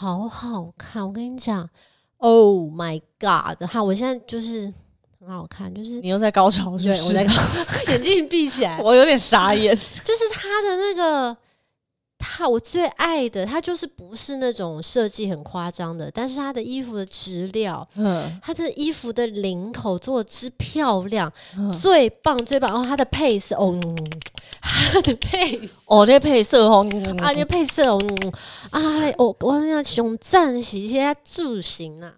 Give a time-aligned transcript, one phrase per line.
[0.00, 1.68] 好好看，我跟你讲
[2.16, 3.62] ，Oh my God！
[3.68, 4.72] 哈，我现在就是
[5.18, 7.02] 很好看，就是你又在高潮是不是？
[7.02, 7.32] 对，我在高，
[7.92, 11.36] 眼睛闭起来， 我有点傻眼，就是他的那个。
[12.32, 22.70] 他我最爱的，他就是不是那种设计很夸张的，但是他的衣服的质料，嗯，他的衣服的领口做之漂亮，嗯、最棒最棒。
[22.70, 23.78] 然后他的配色，哦，
[24.60, 26.86] 他的配色，哦，那配色哦，
[27.18, 28.00] 啊，那配色哦，
[28.70, 28.80] 啊，
[29.18, 32.14] 我我要熊赞是一些造型啊。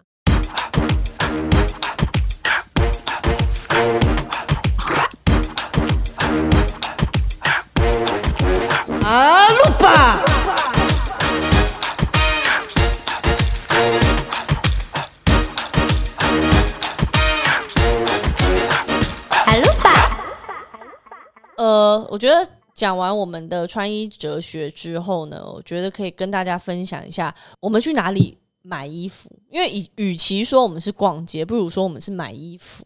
[9.05, 10.23] 阿路八，
[19.45, 20.17] 阿路八。
[21.57, 29.29] 呃，我觉得讲完我们的穿衣哲学之后呢，我觉得可以跟大家分享一下，我们去哪里买衣服。
[29.49, 32.85] 因为与与其说我们是逛街，不如说我们是买衣服。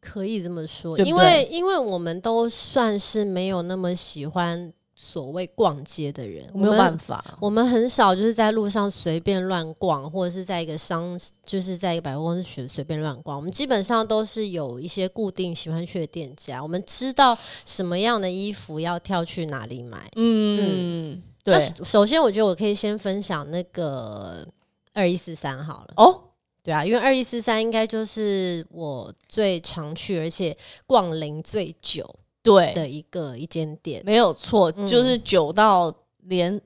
[0.00, 4.72] 可以这么说，对对，因为因为我们都算是没有那么喜欢。
[4.98, 13.36] 所谓逛街的人，没有办法，我们很少就是在路上随便乱逛，或者是在一个商，就是在一个百货公司随随便乱逛。
[13.36, 20.10] 我们基本上都是有一些固定喜欢去的店家，我们知道什么样的衣服要跳去哪里买。
[20.16, 21.60] 嗯，嗯对。
[21.84, 24.48] 首先，我觉得我可以先分享那个
[24.94, 25.92] 二一四三好了。
[25.98, 26.22] 哦，
[26.62, 32.18] 对啊，因为二一四三应该就是我最常去，而且逛龄最久。
[32.46, 36.58] 对的一个一间店没有错，嗯、就是久到连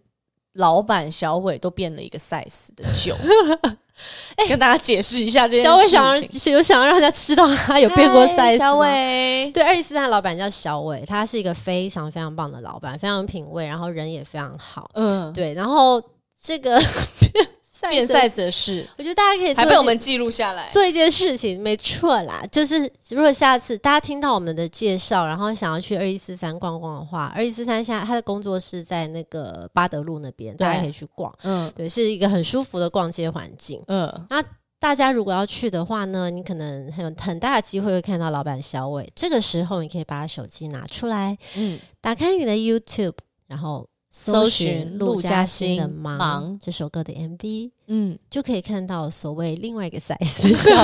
[0.52, 3.16] 老板小伟都变了一个 size 的酒。
[4.48, 5.64] 跟大家解释一下这件事。
[5.64, 8.56] 小伟想有想要让大家知道他有变过 size。
[8.56, 14.88] 小伟对，二一四三的老板叫小伟，他是一个非常非常棒的老板，非常有品味，然后人也非常好。
[14.94, 16.02] 嗯，对，然后
[16.40, 16.80] 这个。
[17.88, 22.44] 变 size 的事，我觉得大家可以还被我们记录下来做一件事情，没错啦。
[22.52, 31.32] 就是如果下次大家听到我们的介绍，然后想要去二一四三逛逛的话，二一四三现在他的工作室在那个八德路那边，大家可以去逛。
[31.42, 33.82] 嗯，对，是一个很舒服的逛街环境。
[33.86, 34.42] 嗯，那
[34.78, 39.10] 大家如果要去的话呢，你可能很有很大的机会会看到老板小伟。
[39.14, 43.16] 这个时候，你可以把手机拿出来，嗯，打开你的 YouTube，
[43.46, 43.89] 然后。
[44.10, 50.16] 搜寻陆嘉欣的忙《》这首歌的 MV，嗯，就可以看到所谓另外一个 size。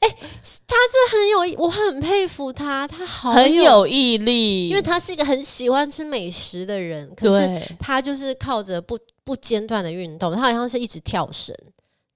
[0.00, 0.16] 哎、欸，
[0.66, 7.08] 他是很有，我很佩服他，他好有很有毅力，因为他是一个很喜欢吃美食的人。
[7.14, 11.54] 可是他就是靠着不不间断的运动，他好像是一直跳绳。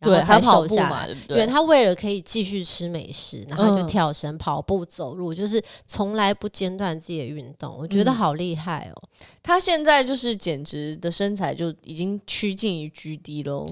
[0.03, 1.37] 对，他跑步嘛，对不对？
[1.39, 7.77] 对，他为了可以继续吃美食，然后就跳绳、嗯、跑步、走路，就是从来不间断自己的运动。
[7.79, 9.03] 我觉得好厉害哦！
[9.43, 13.67] 他现在就是简直的身材就已经趋近于 GD 喽。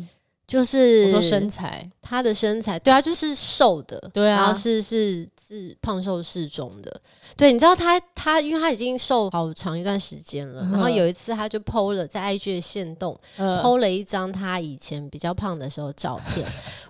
[0.50, 7.00] 就是我说身材，他的身材，对啊，就是瘦的，对啊，然后是是是胖瘦适中的，
[7.36, 16.44] 对，你知道他他，因为他已经瘦好长一段时间了，嗯、然后有一次他就 PO 了在 IG 的线动、嗯、PO 了一张他以前比较胖的时候照片，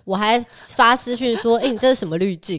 [0.04, 2.58] 我还发私讯说，哎、欸，你这是什么滤镜？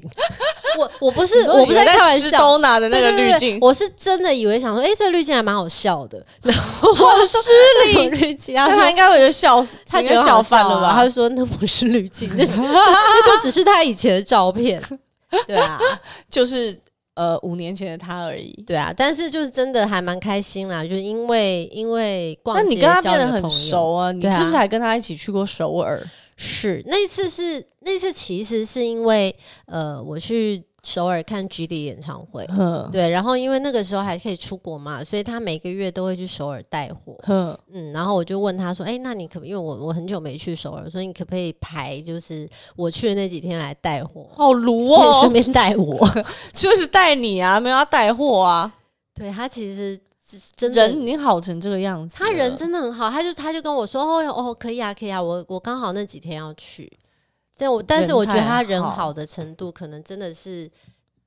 [0.80, 7.50] 我我不是我不是在开玩笑，都拿的那个滤镜，我是真的以为想说，哎、欸，这个滤镜还蛮好笑的，然后好失
[7.94, 10.94] 礼，滤镜，他他应该会觉得笑死，他觉得笑翻了吧？
[10.94, 14.82] 他就说那不是滤镜，那就那就只是他以前的照片，
[15.48, 15.80] 对啊，
[16.30, 16.78] 就是
[17.16, 24.12] 呃五年前的他而已，对啊，但是就是真的还蛮开心啦，就是因为因为逛街，那你跟他变得很熟啊？
[24.12, 26.02] 你是不是还跟他一起去过首尔？
[26.44, 29.36] 是那次是那次其实是因为
[29.68, 32.48] 呃我去首尔看 GD 演唱会，
[32.92, 44.28] 对，然后因为那个时候还可以出国嘛，所以他每个月都会去首尔带货，呵嗯，然后我就问他说，哎、欸，那你可不因为我我很久没去首尔，所以你可不可以排就是我去的那几天来带货？
[44.32, 46.10] 好卢哦，顺便带我，
[46.52, 48.74] 就是带你啊，没有要带货啊。
[49.14, 50.00] 对他其实。
[50.56, 56.92] 真的人已经好成这个样子，他人真的很好，他就他就跟我说哦哦可以啊可以啊，我我刚好那几天要去，
[57.58, 60.70] 但我但是我觉得他人好的程度可能真的是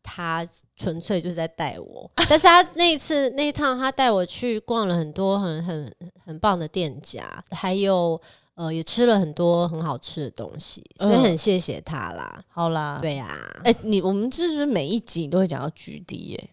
[0.03, 0.47] 他
[0.77, 8.21] 纯粹就是在带我， 但是他那一次那一趟他带我去逛了很多很很很棒的店家，还有
[8.55, 12.45] 呃也吃了很多很好吃的东西，所以很谢谢他啦。
[12.49, 16.51] 好啦，对呀，哎你我们是不是每一集都会讲到 GD 耶？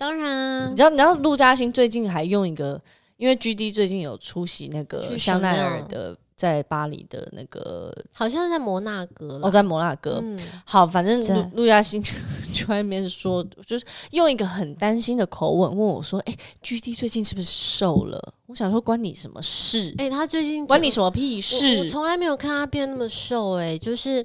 [0.00, 2.80] 当然，你知道，你知道陆嘉欣最近还用一个，
[3.18, 9.46] 因为 GD 最近有出席那个香奈儿的在巴黎的那个，好像是在摩纳哥了。
[9.46, 10.18] 哦，在摩纳哥。
[10.22, 12.02] 嗯，好，反正陆陆嘉欣
[12.54, 19.94] 就在那边说，就是用一个很担心的口吻问我说：“哎、欸、，GD 最近是不是瘦了？”我想说，关你什么事？
[19.98, 21.80] 哎、欸，他最近关你什么屁事？
[21.80, 23.74] 我从来没有看他变那么瘦、欸。
[23.74, 24.24] 哎，就是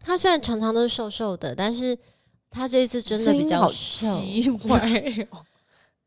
[0.00, 1.96] 他虽然常常都是瘦瘦的，但是
[2.52, 4.80] 他这一次真的比较奇怪。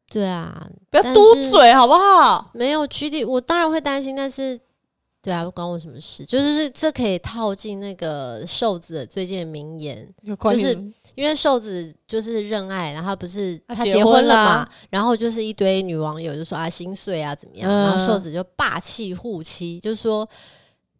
[0.07, 2.51] 对啊，不要嘟嘴好不好？
[2.53, 4.57] 没有 GD，我当然会担心，但是，
[5.19, 6.24] 对啊，不关我什么事。
[6.25, 10.80] 就是这可以套进那个瘦子的最近的名言，就是
[11.15, 20.30] 因为瘦子就是认爱，然后不是他结婚了嘛，然后就是一堆女网友就说啊心碎啊怎么样，然后瘦子就霸气护妻，就说。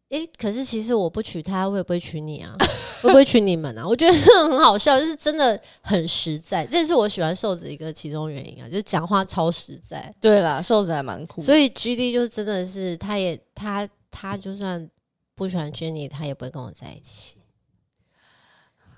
[0.10, 2.56] 哎、欸，可是其实我不娶她，我也不会娶你啊？
[3.02, 3.86] 会不会娶你们啊？
[3.86, 10.14] 我觉得很好笑，就是真的很实在，这也是我喜欢瘦子一个其中原因啊，就是讲话超实在。
[10.22, 14.90] 对啦，瘦子还蛮酷，所以 GD 就真的是，他也他他就算
[15.34, 17.38] 不喜欢 Jenny，他也不会跟我在一起。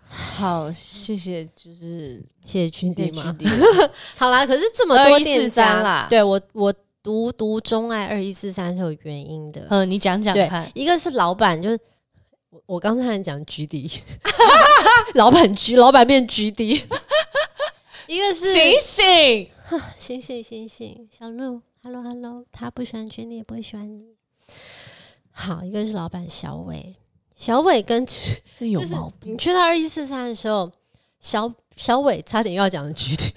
[0.09, 3.35] 好，谢谢，就是谢谢 GD 嘛。
[4.17, 6.73] 好啦，可是这么多店家啦，对我我。
[7.07, 10.69] 独独钟爱二一四三是有原因的，嗯，你讲讲看。
[10.75, 11.79] 一个是老板，就是
[12.49, 14.01] 我我刚才讲 GD，
[15.15, 16.83] 老板 G，老板变 GD。
[18.07, 19.49] 一个是醒 醒，
[19.97, 24.03] 醒醒醒醒，小鹿，Hello Hello，他不喜欢 Jenny，也不会喜欢你。
[25.31, 26.93] 好，一个是老板小伟，
[27.37, 29.33] 小伟跟这有毛病。
[29.33, 30.69] 你去到二一四三的时候，
[31.21, 33.31] 小小伟差点又要讲的 GD，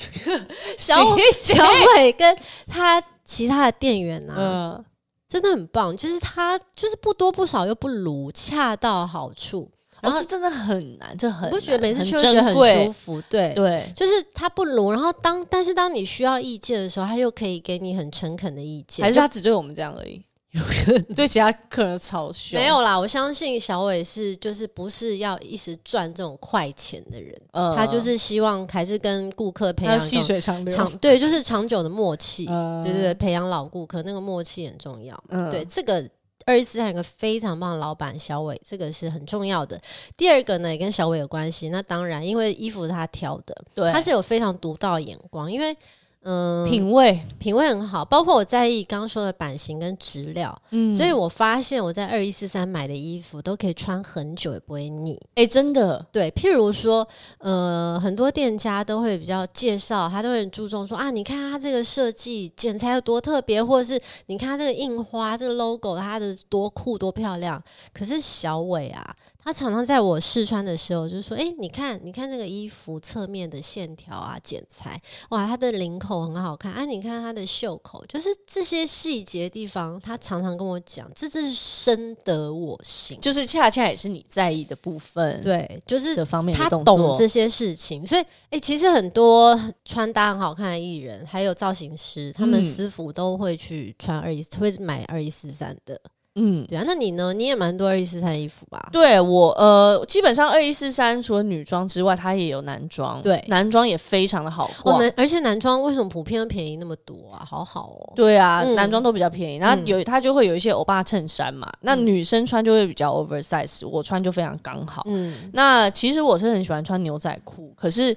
[0.77, 1.65] 小小
[1.95, 2.37] 伟跟
[2.67, 3.01] 他。
[3.31, 4.85] 其他的店员呢、啊，呃、
[5.29, 9.71] 真的很棒，就是他就是不多不少又不如，恰到好处。
[10.03, 14.91] 然后是真的很难，这很不觉得每次去都觉得很舒服，对对，就是他不如。
[14.91, 20.25] 然后当但是当你需要意见的时候，他又可以给你很诚恳的意见，还是他只对我们这样而已？
[20.53, 22.99] 有可能对其他客人嘲笑，没有啦。
[22.99, 35.17] 我相信小伟是就是不是要一时赚这种快钱的人，呃、他就是希望还是跟顾客培养细水长流，长对，就是长久的默契，呃、对对对，培养老顾客那个默契很重要。
[35.29, 36.05] 呃、对，这个
[36.45, 39.81] 二一四还有个非常棒的老板小伟，这个是很重要的。
[40.17, 41.69] 第二个呢，也跟小伟有关系。
[41.69, 45.77] 那当然，因为衣服是他挑的，对，他是有非常独到的眼光，因为。
[46.23, 47.19] 嗯，品味。
[47.39, 57.09] 品味很好，包括我在意刚刚说的版型跟质料，嗯，所以我发现我在二一四三买的衣服都可以穿很久也不会腻，哎、欸，真的，对，譬如说，
[57.39, 67.63] 呃，很多店家都会比较介绍，他都会很注重说啊，你看它这个设计剪裁有多特别，或者是你看它这个印花这个 logo 它的多酷多漂亮，
[67.95, 69.17] 可是小伟啊。
[69.43, 75.01] 他常常在我试穿的时候就说：“哎、欸，你看，你看这个衣服侧面的线条啊，剪裁，
[75.31, 76.71] 哇，它的领口很好看。
[76.73, 85.43] 啊，你看它的袖口，就是这些细节地方，他常常跟我讲，这真是深得我心，就是恰恰也是你在意的部分。
[85.43, 95.99] 对，就是这方面他懂这些事情，所以，哎、欸，其实很多穿搭很好看的艺人，还有造型师，他们私服都会去穿二一，会买二一四三的。”
[96.43, 97.35] 嗯，对啊，那你呢？
[97.35, 98.89] 你也蛮多二一四三衣服吧？
[98.91, 103.21] 对我，呃，基本上二一四三除了女装之外，它也有男装。
[103.21, 104.99] 对，男装也非常的好逛。
[104.99, 107.45] 哦，而且男装为什么普遍便宜那么多啊？
[107.45, 108.13] 好好哦。
[108.17, 109.59] 对啊，嗯、男装都比较便宜。
[109.59, 115.03] 然后有它就会有一些欧巴衬衫嘛，嗯、那女生穿就会比较 oversize，我穿就非常刚好。
[115.07, 118.17] 嗯，那其实我是很喜欢穿牛仔裤，可是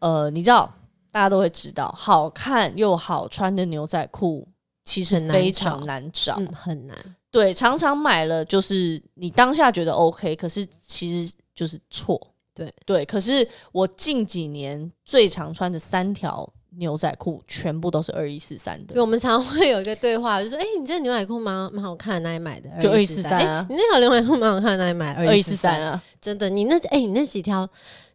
[0.00, 0.68] 呃，你知道，
[1.12, 4.48] 大家都会知道，好看又好穿的牛仔裤
[4.84, 6.52] 其实非常难找，很难找。
[6.52, 6.96] 嗯，很难。
[7.30, 12.20] 对，常常买了就是你当下觉得 OK，可是其实就是错。
[12.52, 18.94] 对对，可是我近几年最常穿的三条牛仔裤，全部都是二一四三的。
[18.94, 23.64] 对，我们常会有一个对话，就说：“哎、欸，你这个牛仔裤蛮蛮好看，哪里买的？”就二一四三啊。
[23.70, 25.20] 你那条牛仔裤蛮好看，哪里买的？
[25.20, 26.02] 二一四三啊。
[26.20, 27.66] 真的，你那哎、欸，你那几条，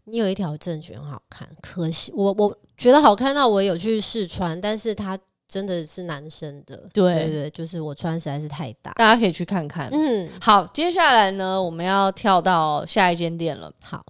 [0.03, 5.17] 你有一条正觉很好看，可惜我我觉得好看到我有去试穿，但是它。
[5.47, 9.89] 真的是男生的，对，对对，就是我穿实在是太大，大家可以去看看。
[9.91, 13.71] 嗯，好，接下来呢，我们要跳到下一间店了。
[13.79, 14.03] 好，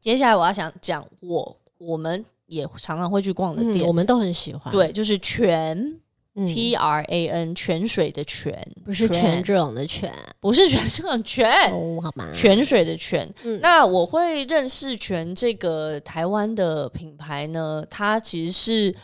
[0.00, 4.72] 接下来我要想讲我我们也常常会去逛的店，嗯、我们都很喜欢。
[4.72, 5.78] 对，就是泉、
[6.34, 9.40] 嗯、T R A N 泉水的泉，不是泉。
[9.44, 11.48] 这种的泉，不是泉这种泉。
[11.72, 13.32] 哦，好吧，泉水的泉。
[13.44, 18.94] 嗯、那我会认识泉这个台湾的品牌呢，它其实是。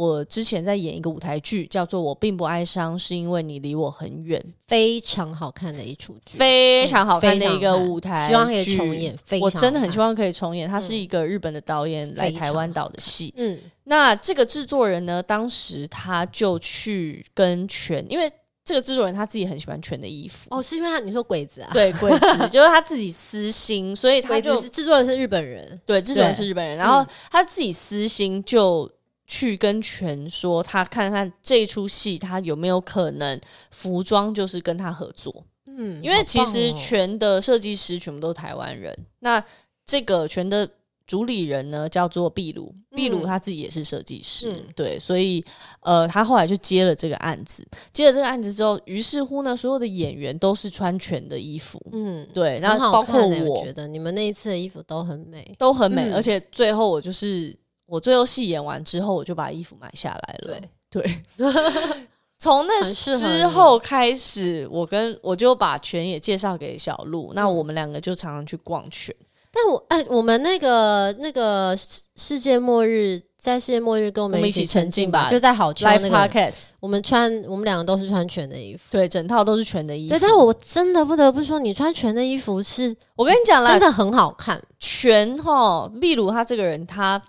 [0.00, 9.14] 我之前在演一个舞台剧，叫做《我并不哀伤，是因为你离我很远》，非常好看的一出剧，非常好看的一个舞台剧，希望可以重演。
[9.42, 10.66] 我真的很希望可以重演。
[10.66, 13.34] 它是一个日本的导演来台湾导的戏。
[13.36, 18.32] 嗯，那这个制作人呢，当时他就去跟全，因为。
[18.62, 20.46] 这个制作人他自己很喜欢全的衣服。
[20.50, 21.70] 哦，是因为他你说鬼子啊？
[21.72, 28.88] 对，鬼子就是他自己私心，所以他就制作人是日本人，对，制作人是日本人，然后他自己私心就
[29.30, 35.44] 去跟全说，他看看这一出戏他有没有可能服装就是跟他合作。
[35.66, 39.42] 嗯，因为其实全的设计师全部都是台湾人，那
[39.86, 40.68] 这个全的。
[41.06, 45.44] 主理人呢叫做秘鲁，秘鲁他自己也是设计师，嗯、对，所以
[45.80, 47.66] 呃，他后来就接了这个案子。
[47.92, 57.52] 接了这个案子之后，于是乎呢，所有的演员都是穿全的衣服，嗯，对，然后包括我，我觉得你们那一次的衣服都很美，都很美，嗯、而且最后我就是
[57.90, 61.48] 我最后戏演完之后，我就把衣服买下来了，对对，
[62.38, 69.14] 从那之后开始，我跟我就把全也介绍给小鹿，嗯、那我们两个就常常去逛全。
[69.52, 80.10] 但我哎，我们那个那个世世界末日，在世界末日跟我们一起沉浸吧，就在好穿那个我们穿我们两个都是穿全的衣服，对，整套都是全的衣服。
[80.10, 84.62] 对，但我真的不得不说，你穿全的衣服是，我跟你讲了，真的很好看。
[84.78, 87.20] 全哈，秘鲁他这个人，他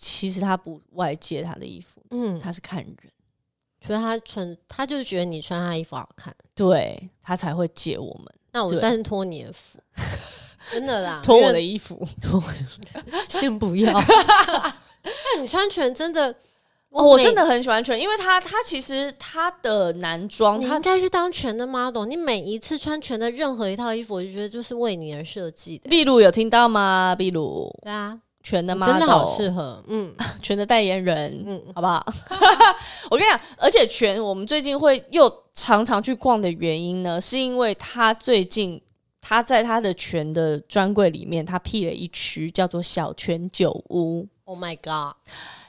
[0.00, 2.96] 其实他不外借他的衣服，嗯，他是看人，
[3.86, 8.26] 所以他穿，他就是觉得你穿他衣服好看，对，他才会借我们。
[8.52, 9.78] 那我算是托你的福。
[10.72, 12.06] 真的啦，脱我的衣服，
[13.28, 13.92] 先不要。
[15.02, 16.30] 那你穿全真的，
[16.90, 22.04] 哦，我真的很喜欢全，因为他他其实他的男装，他应该去当全的 model。
[22.04, 25.88] 你每一次穿全的任何一套衣服，我就觉得就是为你而设计的。
[25.88, 27.16] 秘鲁有听到吗？
[27.18, 32.04] 秘鲁，对啊，全的 model 真的好适合，嗯， 全的代言人，嗯，好不好？
[33.10, 38.80] 我跟你讲，而且全我们最近会又常常去逛的原因呢，是因为他最近。
[39.22, 44.26] 他在他的全的专柜里面，他辟了一区叫做小全酒屋。
[44.46, 45.14] Oh my god！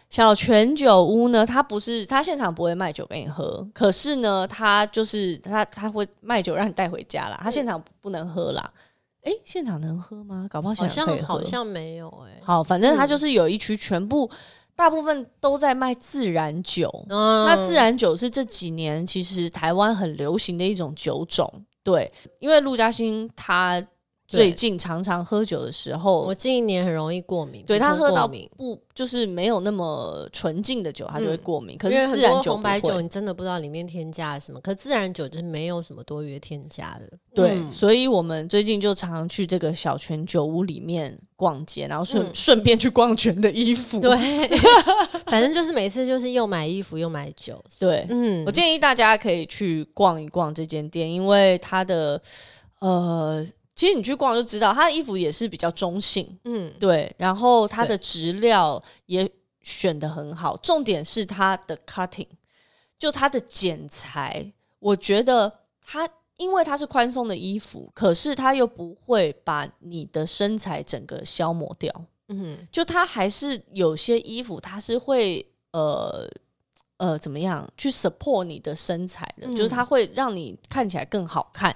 [0.09, 7.37] 小全酒屋呢，他不是他现场不会卖酒给你喝，可是呢，他就是他他会卖酒让你带回家啦。
[7.43, 8.63] 他现场不能喝啦。
[8.63, 8.90] 诶、
[9.23, 10.47] 欸，现场能喝吗？
[10.49, 11.27] 搞不好现场可以喝。
[11.27, 12.41] 好像好像没有哎、欸。
[12.43, 14.37] 好，反正他就是有一区，全部、嗯、
[14.75, 16.89] 大部分都在卖自然酒。
[17.09, 21.51] 嗯、那自然酒是这几年其实台湾很流行的一种酒种。
[21.83, 23.83] 对，因为陆嘉欣他
[24.31, 27.63] 最近常常喝酒的时候，我近一年很容易过敏。
[27.67, 31.75] 对，他喝到不就是没有那么纯净的酒，他就会过敏。
[31.75, 34.59] 嗯、可是自然酒、红白酒，你真的不知道里面添加了什么。
[34.61, 37.17] 可是自然酒就是没有什么多余添加的。
[37.33, 43.99] 对，嗯、所以我们最近就常常去这个小泉酒屋里面逛街，然后顺顺、嗯、便去逛全的衣服。
[43.99, 44.17] 对，
[45.27, 47.61] 反正就是每次就是又买衣服又买酒。
[47.77, 52.21] 对，嗯，我建议大家可以去逛一逛这间店，因为它的
[52.79, 53.45] 呃。
[53.75, 57.13] 其实你去逛就知道，他的衣服也是比较中性，嗯，对。
[57.17, 59.27] 然后他的质料也
[59.61, 62.27] 选得很好，重点是他的 cutting，
[62.99, 65.51] 就它的剪裁，我觉得
[65.83, 76.27] 它因为它是宽松的衣服，可是它又不会把你的身材整个消磨掉，嗯，就它还是有些衣服它是会呃
[76.97, 81.75] 呃怎么样去 support 你的身材的，嗯，就是它会让你看起来更好看，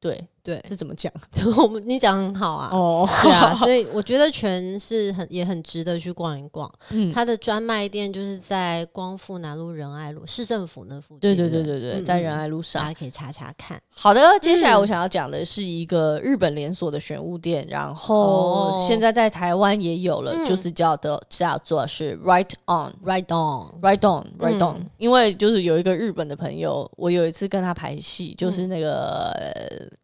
[0.00, 0.26] 对。
[0.46, 1.12] 对，是怎么讲？
[1.58, 6.72] 我们你讲很好啊，哦，对啊，所以我觉得全是很也很值得去逛一逛。
[6.90, 11.20] 嗯，它的专卖店就是在光复南路仁爱路市政府那附近。
[11.20, 13.76] 对对对对对，在仁爱路上，大家可以查查看。
[13.92, 24.86] 好的，接下来我想要讲的是一个日本连锁的选物店，然后现在在台湾也有了，就是叫的叫做是 Right On，Right On，Right On，Right On。
[24.98, 29.34] 因为就是有一个日本的朋友，我有一次跟他排戏，就是那个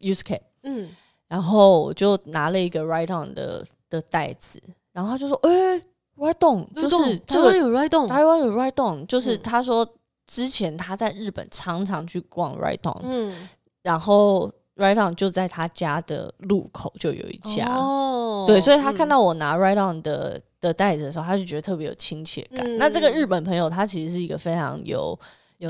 [0.01, 0.32] Yusuke。
[0.63, 0.89] 嗯，
[1.27, 5.49] 然后我就拿了一个 Right On 的的袋子，然后他就说：“哎
[6.17, 9.87] ，Right On，就是台湾有 Right On，台湾有 Right On，就是他说
[10.27, 13.49] 之前他在日本常常去逛 Right On，嗯，
[13.81, 22.77] 然后 Right On 就在他家的路口就有一家，哦，对，所以他看到我拿 Right On 的的袋子的时候，他就觉得特别有亲切感。
[22.77, 25.19] 那这个日本朋友他其实是一个非常有。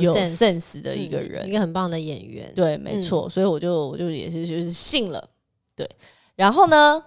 [0.02, 2.52] 有 sense 的一个人，嗯，一个很棒的演员。
[2.56, 5.30] 对，没错，嗯、所以我就我就也是就是信了。
[5.76, 5.90] 对，
[6.36, 7.04] 然后呢，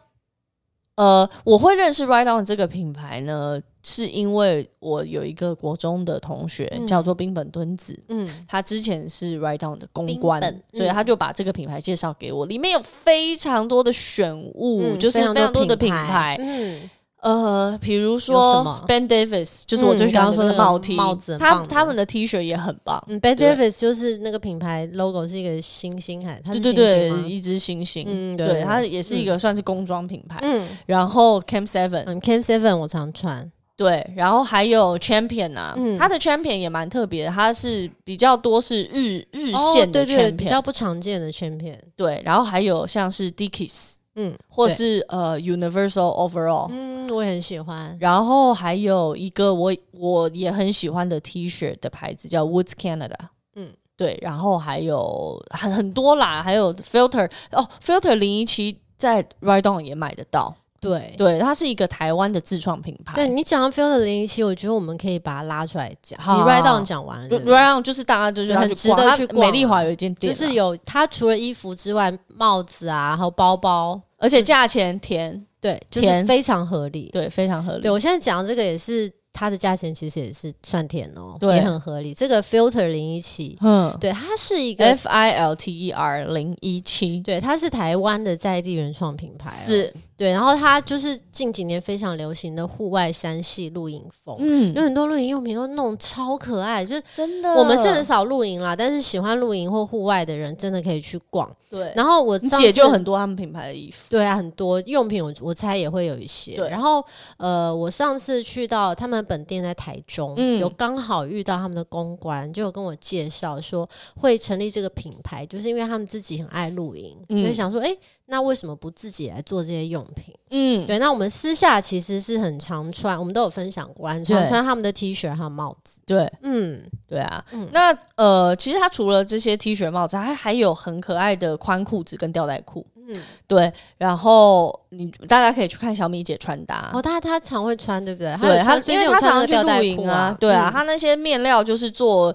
[0.97, 16.91] 呃，我会认识 Right On 这个品牌呢，是因为我有一个国中的同学，嗯、叫做冰本敦子，嗯，他之前是 Right On 的公关，嗯、所以他就把这个品牌介绍给我，里面有非常多的选物，嗯、就是非常多的品牌，嗯。
[17.27, 23.03] 呃，比如说 Ben Davis，就是我最喜欢说的帽 T，帽子，他他们的 T 恤也很棒。
[23.21, 28.07] Ben Davis 就是那个品牌 logo 是一个星星，还它是对对对，一只星星。
[28.09, 30.39] 嗯，对，它也是一个算是工装品牌。
[30.43, 33.51] 嗯，然后 Camp Seven，嗯，Camp Seven 我常穿。
[33.77, 41.77] 对，然后还有 Champion 啊，嗯、它的 Champion 也蛮特别的，它是比较多是日日线的 Champion，、哦、对对比较不常见的 Champion。
[41.97, 47.97] 对，然后还有像是 Dickies，嗯，或是呃 Universal Overall，嗯，我也很喜欢。
[48.01, 53.15] 然后还有一个我我也很喜欢的 T 恤的牌子叫 Woods Canada，
[53.55, 60.55] 嗯，对，然后还有很很多啦，还有 Filter 哦，Filter 零一七在 Ride On 也买得到。
[60.79, 63.15] 对对，它是一个台湾的自创品牌。
[63.15, 66.21] 对，你讲到 Filter 零一七，我觉得我们可以把它拉出来讲。
[66.21, 69.41] 好你 Ride On 讲完了，Ride On 就是大家就是很值得去逛。
[69.41, 77.83] 美丽华有一间店，就是有它除了衣服之外，帽子啊，还有包包，而且价钱甜，对，就是非常合理，对，非常合理。
[77.83, 79.13] 对我现在讲的这个也是。
[79.37, 82.15] 它的价钱其实也是算甜哦，对也很合理。
[82.15, 89.93] 这个 Filter 零一七，嗯，对，它是一个 F I L T E R 零一七，对，它是台湾的在地原创品牌，是。
[90.17, 97.53] 对，然后它就是近几年非常流行的户外山系露营风，嗯，有很多露营用品都弄超可爱，就是真的。
[97.53, 101.55] 我们是很少露营啦，但是喜欢露营或户外的人真的可以去逛。
[101.71, 106.57] 对，然后我姐就很多他们品牌的衣服，对啊，很多用品我我猜也会有一些。
[106.57, 107.05] 对，然后
[107.37, 117.95] 呃，我上次去到他们本店在台中，嗯，有刚好遇到他们的公关，就有跟我介绍说会成立这个品牌，就是因为他们自己很爱露营，嗯，就想说，哎。
[118.29, 120.35] 那为什么不自己来做这些用品？
[120.51, 120.99] 嗯，对。
[120.99, 126.01] 那我们私下其实是很常穿，我们都有分享过，很常穿他们的 T 恤还有帽子。
[126.05, 127.45] 对，嗯，对啊。
[127.53, 132.85] 嗯、那呃，其实它除了这些 T 恤、帽子，它还有很可爱的宽裤子跟吊带裤。
[133.07, 133.73] 嗯，对。
[133.99, 136.91] 然后你大家可以去看小米姐穿搭。
[136.93, 138.37] 哦，她她常会穿，对不对？
[138.39, 142.35] 对，她因为她常常去露营啊，对啊，她那些面料就是做。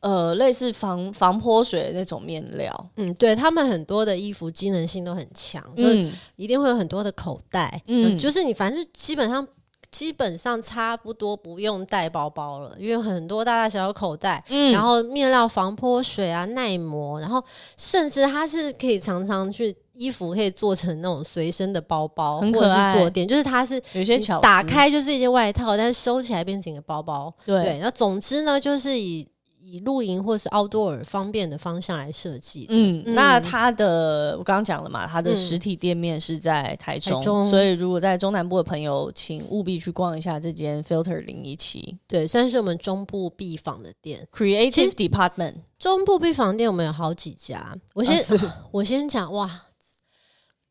[0.00, 9.48] 呃，类似防防泼水的那种面料，嗯，对他们很多的衣服机能性都很强，嗯，一定会有很多的口袋，嗯，就是你反正基本上
[9.90, 17.42] 基本上差不多不用带包包了，因为很多大大小小口袋，嗯，然后面料防泼水啊，耐磨，然后
[17.78, 29.26] 甚至它是可以常常去衣服可以做成那种随身的包包，很可爱，或者是坐垫，就是它是有些巧打开就是一件外套，但是收起来变成一个包包，对，对，那总之呢，就是以。
[29.66, 32.66] 以露营或是 outdoor 方便的方向来设计。
[32.68, 41.98] 嗯，嗯，那它的我刚刚讲了嘛，它的实体店面是在台中，台中，所以如果在中南部的朋友，请务必去逛一下这间 Filter 零一七。
[42.06, 45.54] 对，算是我们中部必访的店，Creative Department。
[45.78, 49.50] 中部必访店我们有好几家，我先、啊、 我先讲哇。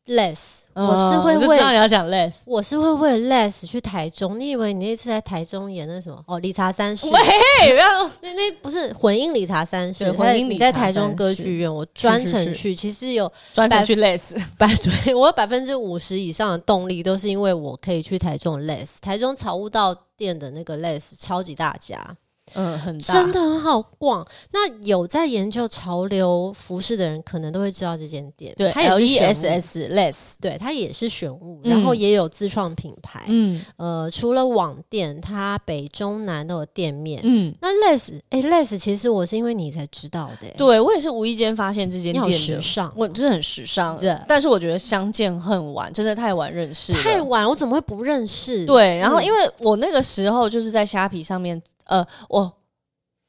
[0.06, 4.38] less，我是会为你要讲 less，我是会为 less 去台中。
[4.38, 6.22] 你以为你那次在台中演那什么？
[6.26, 7.06] 哦，理查三世。
[7.06, 7.20] 喂，
[7.72, 7.86] 不要，
[8.20, 10.12] 那那不是混音理查三世。
[10.12, 22.16] 混音你在台中歌剧院，我专程去，其实有专程去 less， 百对我有百分之五十以上的动力都是因为我可以去台中 less，台中草悟道店的那个 less 超级大家。
[22.52, 24.26] 嗯，很大，真的很好逛。
[24.52, 28.54] 那有在研究潮流服饰的人，可能都会知道这间店。
[28.56, 33.24] 对，它也是 S S Less，对，它也是选物，然后也有自创品牌。
[33.28, 37.20] 嗯，呃，除了网店，它北中南都有店面。
[37.24, 40.48] 嗯，那 Less，哎，Less，其实我是因为你才知道的。
[40.56, 42.32] 对，我也是无意间发现这间店的。
[42.32, 43.96] 时尚，我就是很时尚。
[43.96, 46.92] 对，但是我觉得相见恨晚，真的太晚认识。
[46.92, 48.66] 太晚，我怎么会不认识？
[48.66, 51.60] 对，然后因为我那个时候就是在虾皮上面。
[51.84, 52.40] 呃，我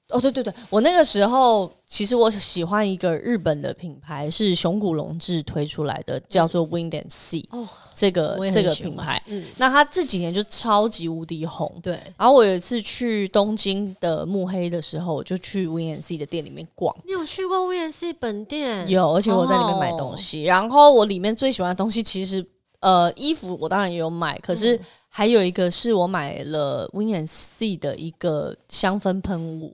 [0.09, 7.43] 哦，对对对，我那个时候其实我喜欢一个日本的品牌，是熊谷隆志推出来的，叫做 Wind and Sea。
[7.49, 11.73] 哦，这个这个品牌，嗯，那它这几年就超级无敌红。
[11.81, 16.95] 对，然后我有一次去东京的幕黑的时候，我就去 Wind and Sea 的店里面逛。
[17.03, 18.87] 你有去过 Wind and Sea 本店？
[18.87, 20.43] 有，而且我在里面买东西。
[20.43, 22.45] 哦，然后我里面最喜欢的东西，其实
[22.85, 24.75] 呃，衣服我当然也有买，可是。
[24.77, 24.79] 嗯
[25.15, 29.73] 还有一个是我买了 and Sea 的一个香氛喷雾，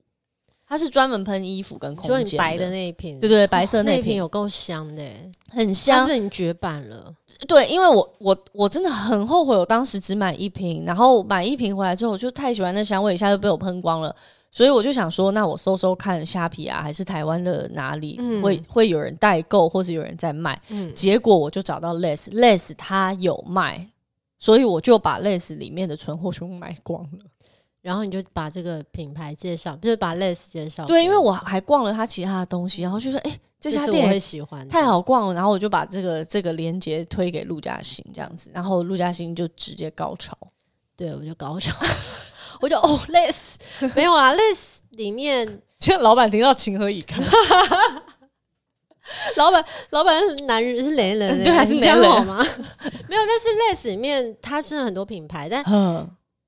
[0.68, 5.04] 它是专门喷衣服跟空间白的那一瓶，对对，白色那瓶，有够香的，
[5.50, 7.12] 很香，绝版了？
[7.48, 14.16] 对，因为我我我真的很后悔，我当时只买一瓶，然后买一瓶回来之后，我就太喜欢那香味，一下就被我喷光了。
[14.52, 20.62] 所以我就想说，那我搜搜看虾皮啊，还是台湾的哪里、嗯、会会有人代购，或是有人在卖？
[20.70, 23.88] 嗯，结果我就找到 Less，Less 它有卖。
[24.44, 27.20] 所以我就把 Less 里面的存货全部买光了，
[27.80, 30.84] 然后你就把这个品牌介绍，就是把 Less 介绍。
[30.88, 40.36] 对，因为我还逛了他其他的东西，然后就说：“哎、欸，这家店我会喜欢，太好逛了。”然后我就把这个这个链接推给陆嘉欣，这样子，然后陆嘉欣就直接高潮。
[40.98, 41.78] 对，我就高潮，
[42.62, 43.56] 我就哦，Less
[43.96, 45.46] 没有啊，Less 里面，
[45.80, 47.24] 现在老板听到情何以堪？
[49.36, 52.38] 老板，老板是男人是男人， 对，还是男人好吗？
[53.10, 55.64] 没有，但是 Less 里面它是很多品牌，但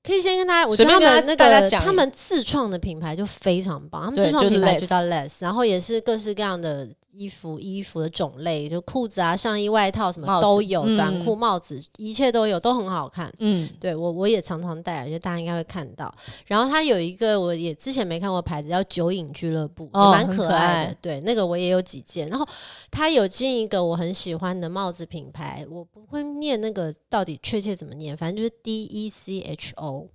[0.04, 6.88] 可以先跟大家，我觉得他们那个他们自创的品牌就非常棒，他们自创品牌就叫 Less，然后也是各式各样的。
[7.14, 13.32] 衣服、衣服的种类，就裤子啊、上衣、外套什么都有，嗯、短裤、帽子，一切都有，都很好看。
[13.38, 16.14] 嗯，对我我也常常戴，而且大家应该会看到。
[16.48, 20.90] 然后它有一个我也之前没看过牌子，叫酒饮俱乐部，哦、也蛮可爱的。
[20.90, 22.28] 爱对，那个我也有几件。
[22.28, 22.48] 然后
[22.90, 30.10] 它有进一个我很喜欢的帽子品牌，我不会念那个到底确切怎么念，反正就是 D E C H O，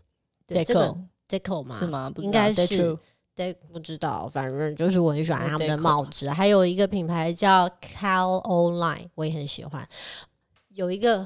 [0.47, 0.97] 对，这个？
[1.73, 2.13] 是吗？
[2.17, 2.99] 应该是。
[3.39, 6.29] 对，不知道，反正就是我很喜欢他们的帽子。
[6.29, 9.89] 还有一个品牌叫 Cal-O-Line，我也很喜欢。
[10.71, 11.25] 有一个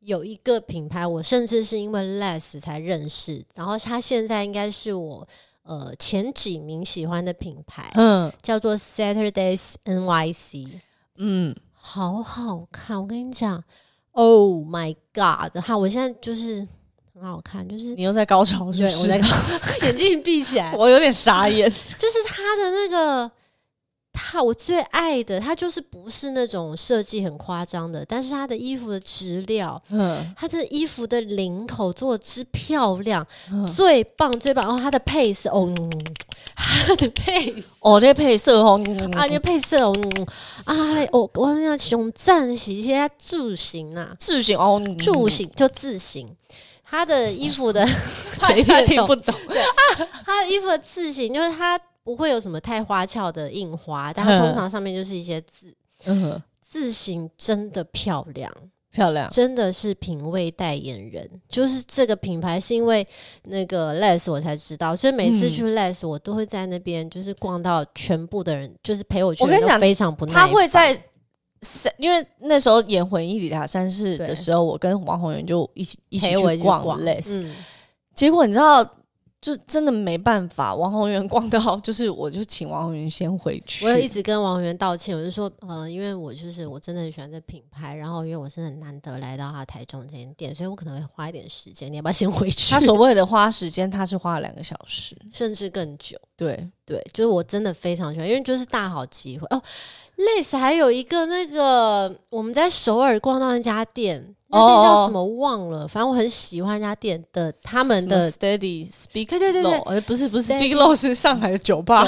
[0.00, 5.28] 有一个品牌，我甚至是因为 Less 才认识，然后他现在应该是我
[5.62, 10.68] 呃前几名喜欢的品牌，嗯，叫做 Saturdays NYC，
[11.18, 13.62] 嗯，好好看，我跟你讲
[14.10, 16.66] ，Oh my God，哈，我现在就是。
[17.22, 18.96] 很好看，就是你又在高潮是不是？
[18.96, 21.70] 对，我在高潮，眼睛闭起来， 我有点傻眼。
[21.96, 23.30] 就是他的那个，
[24.12, 34.66] 他我最爱的，他就是不是那种设计很夸张的，但是他的衣服的质料，嗯，他的衣服的领口做之漂亮，嗯、最棒最棒。
[34.66, 35.72] 然后他的配色，哦，
[36.56, 38.80] 他的配色，哦，这配色哦，
[39.12, 39.94] 啊，这配色哦，
[40.64, 40.74] 啊，
[41.12, 46.28] 我我跟你讲，熊赞是一些字形啊，字形哦，字形就字型。
[46.92, 49.34] 他的衣服的，谁也听不懂。
[49.48, 49.58] 对，
[50.26, 55.74] 他的衣服的字型就是他不会有什么太花俏的印花，但他通常上面就是一些字。
[56.04, 58.52] 嗯，字型真的漂亮，
[58.90, 61.26] 漂亮，真的是品味代言人。
[61.48, 63.06] 就是这个品牌是因为
[63.44, 69.42] 那个 Less 我才知道，所以每次去 Less 我都会在那边就是逛到全部的人，就是陪我去。
[69.42, 70.46] 我跟你讲，非常不耐烦。
[70.46, 71.04] 他会在。
[71.96, 77.54] 因为那时候演《回忆里塔三世》的时候，我跟王宏源就一起一起去逛 Less，嗯、
[78.14, 78.84] 结果你知道，
[79.42, 83.84] 就真的没办法，王宏源逛到就是，我就请王宏源先回去。
[83.84, 91.90] 我也一直跟王宏源道歉，我就说，呃，因为我就是我真的很喜欢这品牌，然后因为我真的很难得来到他台中这间店，所以我可能会花一点时间。
[91.90, 92.70] 你要不要先回去？
[92.72, 96.16] 他所谓的花时间，他是花了两个小时，甚至更久。
[96.36, 99.60] 对对，就是我真的非常喜欢，因为就是大好机会哦。
[100.16, 112.04] Less 还有一个那个我们在首尔逛到那家店，那店叫什么忘了，反正我很喜欢那家店的他们的 Steady Speak，对对对对，呃不是不是 Speak Low 是上海的酒吧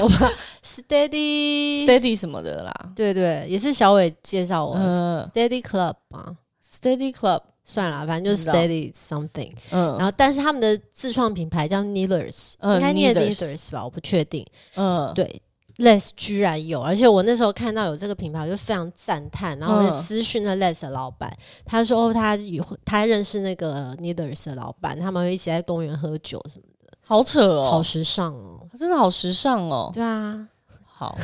[0.63, 15.41] ，Steady Steady 什么的啦，对对，也是小伟介绍我 Steady Club 嘛，Steady Club 算了，反正就是 Steady Something，嗯，然后但是他们的自创品牌叫 Needlers，应该念 Needlers 吧，我不确定，嗯，对。
[15.79, 30.49] Less 居然有，而且我那时候看到有这个品牌，我就非常赞叹，然后我就私讯了 Less 的老板，嗯、他说他有他认识那个 Needlers 的老板，他们会一起在公园喝酒什么的，好扯哦，好时尚哦，真的好时尚哦，对啊，
[30.85, 31.19] 好，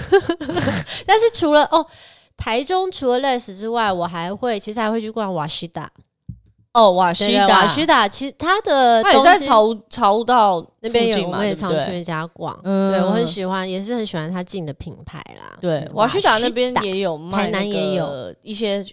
[1.07, 1.87] 但是除了哦，
[2.37, 5.91] 台中除了 Less 之外，我还会其实还会去逛瓦西达。
[6.73, 12.57] 哦，瓦西达，瓦西达，其实他的它也在潮潮道那边有，我也常去那家逛。
[12.63, 15.59] 嗯，对我很喜欢，也是很喜欢他进的品牌啦。
[15.61, 18.85] 对，瓦西达那边也有卖，台南也有一些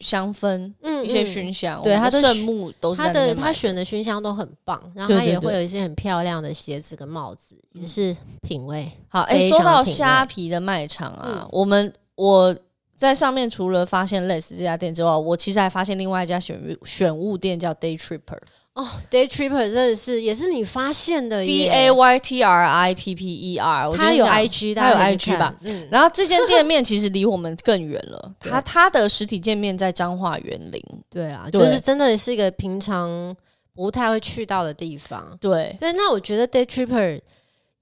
[0.00, 1.82] 香氛，嗯，一些熏香。
[1.82, 9.20] 对，它的圣木都是它的，它选的熏香都很棒，然后它也会有一些很漂亮的鞋子跟帽子，也是品味好。
[9.20, 12.56] 哎，说到虾皮的卖场啊，我们我。
[12.96, 18.38] 在上面除了发现 Less 这家店之外，我其实还发现另外一家选物选物店叫 Day Tripper。
[18.72, 23.90] 哦，Day Tripper 真的是也是你发现的 D A Y T R I P P E R。
[23.96, 25.54] 它有 I G，它有 I G 吧？
[25.62, 25.88] 嗯。
[25.90, 30.82] 然后这间店面其实离我们更远了， 它它的实体店面在彰化园林。
[31.10, 33.34] 对啊，就是真的是一个平常
[33.74, 35.36] 不太会去到的地方。
[35.40, 37.20] 对对，那我觉得 Day Tripper。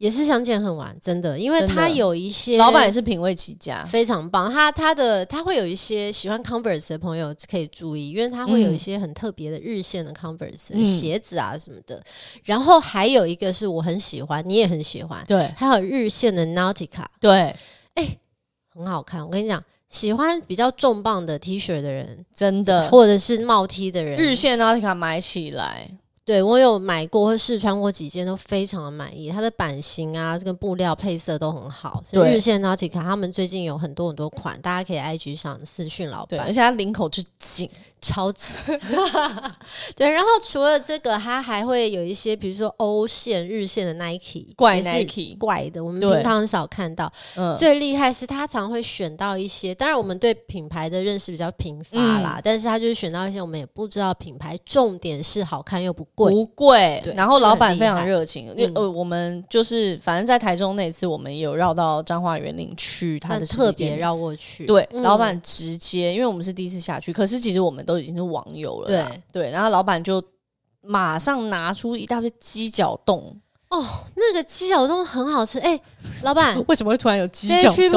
[0.05, 4.53] 也是相见恨晚，真的，因为他有一些老板也是品味起家，非常棒。
[4.53, 12.05] 他他的他会有一些喜欢 Converse 的朋友可以注意，因为他会有一些很特别的日线的 Converse、嗯、鞋子啊什么的。
[12.43, 17.33] 然后还有一个是我很喜欢，你也很喜欢，对，还有日线的 Nautica，对，
[17.95, 18.19] 哎、欸，
[18.75, 19.25] 很好看。
[19.25, 25.89] 我跟你讲，喜欢比较重磅的 T 恤的人，真的，或者是帽 T 的人，日线 Nautica 买起来。
[26.27, 29.31] 对，我有买过或试穿过几件，都非常的满意。
[29.31, 32.03] 它的版型啊，这个布料配色都很好。
[32.11, 36.29] 对，日线 Nautica 他们最近有很多很多款，大家可以 IG 上私讯老板。
[36.31, 37.69] 对，而且它领口是紧。
[38.05, 38.53] 超级
[39.97, 47.11] 对，然后除了这个，它还会有一些，比如说欧线、日线的 Nike，怪 Nike，怪的，我们平常很少看到。
[47.37, 57.01] 嗯，最厉害是他常会选到一些，当然我们对品牌的认识比较贫乏啦，嗯、但是他就是选到一些我们也不知道品牌，重点是好看又不贵，不贵。
[57.03, 64.67] 对然后老板非常热情，因为、嗯、呃，我们就是反正在台中那次，我们也有绕到彰化园林去他的特别绕过去。
[64.67, 68.89] 对，嗯、老板直接，因为我们是第一次下去，可是其实我们都已经是网友了。
[68.89, 70.23] 对对，然后老板就
[70.81, 73.37] 马上拿出一大堆鸡脚冻。
[73.71, 73.85] 哦，
[74.17, 75.59] 那个鸡脚冻很好吃。
[75.59, 75.79] 哎，
[76.25, 77.91] 老板为什么会突然有鸡脚冻？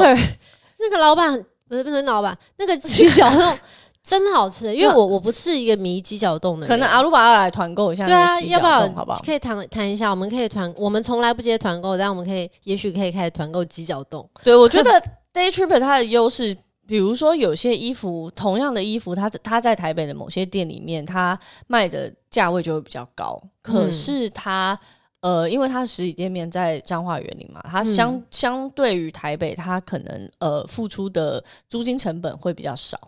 [0.80, 1.32] 那个老板
[1.68, 3.58] 不是不是老板，那个鸡脚冻。
[4.00, 8.06] 真好吃，因为 我我不是一个迷鸡脚冻的人，可能阿鲁巴要来团购一下。
[8.06, 8.80] 对啊，要不要？
[8.94, 9.20] 好不好？
[9.22, 14.26] 可以谈谈一下，我们可以团，我们从来不接团购，但我们可以，也许可以开始团购鸡脚冻。
[14.42, 14.90] 对，我觉得
[15.34, 16.56] Day Tripper 它的优势，
[16.88, 23.38] 比如说有些衣服，同样的衣服，它它在台北的某些店里面，它卖的价位就会比较高。
[23.60, 24.80] 可是它，
[25.20, 32.98] 呃，因为它实体店面在彰化园林嘛，它相、嗯、相对于台北，它可能呃付出的租金成本会比较少。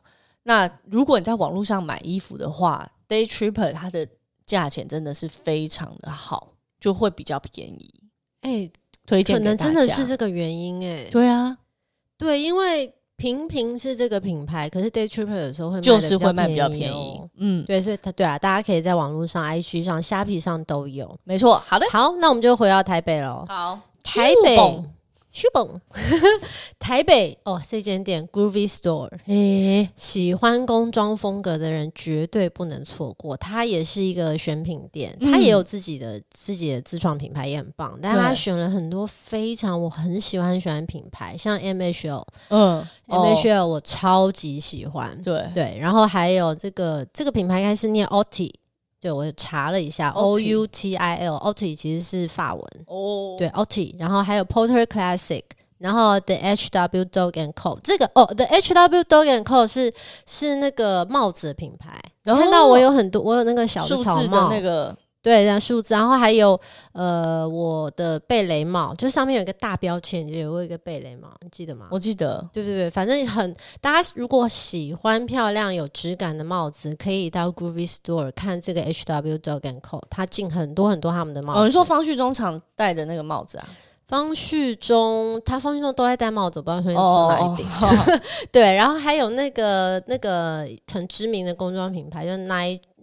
[0.42, 4.06] 那如果你在网络上买衣服的话，Day Tripper 它的
[4.44, 7.90] 价钱真的是非常的好，就会比较便宜。
[8.42, 8.72] 哎、欸，
[9.06, 11.08] 推荐可能真的是这个原因哎、欸。
[11.10, 11.56] 对啊，
[12.18, 17.20] 对，因为平平是这个品牌，可是 Day Tripper 有时候会就是会卖比较便宜。
[17.36, 21.14] 嗯，对，所以它对啊，大家可以在网络上、IG 上、虾皮上都有。
[21.24, 23.44] 没错，好的，好，那我们就回到台北喽。
[23.46, 24.82] 好，台北。
[25.32, 25.80] 去蹦，
[26.78, 33.36] 台北哦，这间店 Groovy Store，欸，喜欢工装风格的人绝对不能错过。
[33.36, 37.96] 它也是一个选品店，它也有自己的自己的自创品牌，也很棒。
[38.02, 45.16] 但它选了很多非常我很喜欢很喜欢品牌，像 MHL，嗯，MHL 我超级喜欢。
[45.22, 48.52] 对对，然后还有这个这个品牌应该是念 Outil。
[49.00, 53.36] 对，我查了一下，O U T I L，Outil 其实是法文哦。
[53.38, 55.42] 对，Outil，然后还有 Porter Classic，
[55.78, 57.78] 然后 The H W Dog and Co。
[57.82, 59.92] 这个哦，The H W Dog and Co 是
[60.26, 61.98] 是那个帽子的品牌。
[62.22, 64.94] 然后看到我有很多，我有那个小的草帽，那个。
[65.22, 66.58] 对，然后数字，然后还有
[66.92, 71.88] 呃，我的贝雷帽，就上面有一个大标签，就有一个贝雷帽，你记得吗？
[71.90, 81.60] 我记得，对对对，反正很，大家如果喜欢漂亮有质感的帽子，可以到 Groovy Store 看这个 H W Dog and Co，他进很多很多他们的帽子。
[81.60, 83.68] 哦，你说方旭中常戴的那个帽子啊？
[84.08, 87.66] 方旭中，他方旭中都在戴帽子，我不知道从哪一顶。
[87.80, 88.20] Oh, oh.
[88.50, 92.38] 对，然后还有那个那个很知名的工装品牌，就是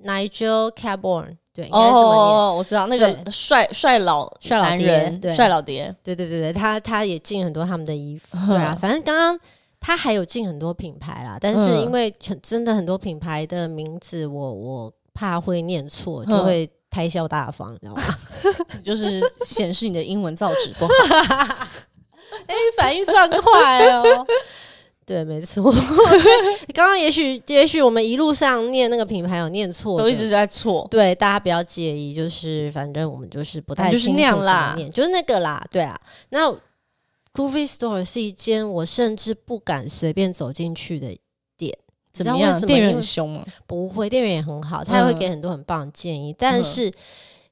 [0.03, 1.38] Nigel Cabourn。
[1.58, 9.39] 对，应该是哦，我知道那个帅帅老帅老爹，对，帅老爹，对对对对，他他也进很多他们的衣服，对啊，反正刚刚
[9.80, 18.04] 他还有进很多品牌啦，但是因为真的很多品牌的名字我我怕会念错，就会胎笑大方，你知道吗？
[18.86, 20.93] 就是显示你的英文造诣不好，
[22.46, 24.28] 哎，反应算快哦。
[25.08, 25.72] 对，没错。
[26.76, 30.86] 刚刚也许，也许我们一路上念那个品牌有念错，都一直在错。
[30.91, 35.65] 对，大家不要介意，就是反正我们就是不太清楚念，就是那样啦，就是那个啦。
[35.72, 36.52] 对啊，那
[37.34, 41.17] Groovy Store 是一间我甚至不敢随便走进去的
[41.56, 41.74] 店。
[42.12, 42.60] 怎么样？
[42.62, 43.46] 店员很凶吗？
[43.65, 46.34] 不会，店员也很好，他也会给很多很棒的建议。
[46.34, 46.91] 嗯、但是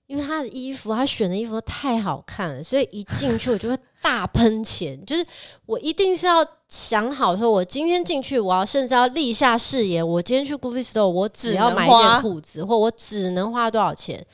[0.07, 5.03] 因为他的衣服，他选的衣服都太好看了，所以一进去我就会大喷钱。
[5.05, 5.25] 就是
[5.65, 6.45] 我一定是要。
[6.67, 14.25] 想好说，我今天进去，我要甚至要立下誓言，我今天去 Groovy Store，我只要买一件裤子，或我只能花多少钱，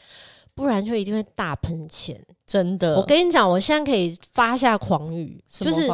[0.55, 2.19] 不然就一定会大喷钱。
[2.47, 5.43] 真的，我跟你讲，我现在可以发下狂语？
[5.45, 5.89] 就是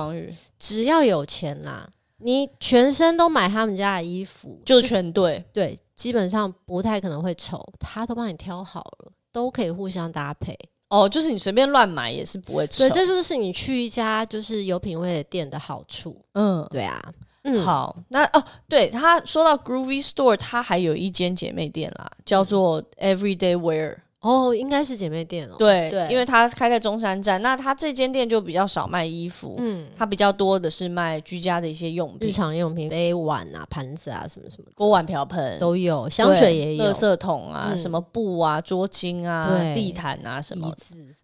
[0.60, 10.56] 只要有钱啦，你全身都买他们家的衣服，就全对，对，基本上不太可能会丑，他都帮你挑好了，都可以互相搭配。
[10.90, 12.84] 哦，就是你随便乱买也是不会吃。
[12.84, 16.20] 对，这就是你去一家就是有品味的店的好处。
[16.34, 17.02] 嗯，对啊。
[17.44, 23.96] 嗯，好，那哦，对，他说到 Groovy Store，他还有一间姐妹店啦，叫做 Everyday Wear。
[24.22, 25.56] 哦，应该是姐妹店哦。
[25.60, 40.74] 对对，因为它开在中山站，那它这间店就比较少卖衣服，嗯，它比较多的是卖居家的一些用品，日常用品，杯碗啊、盘子啊什么什么，锅碗瓢盆都有，香水也有，垃圾桶啊，什么布啊、桌巾啊、地毯啊什么，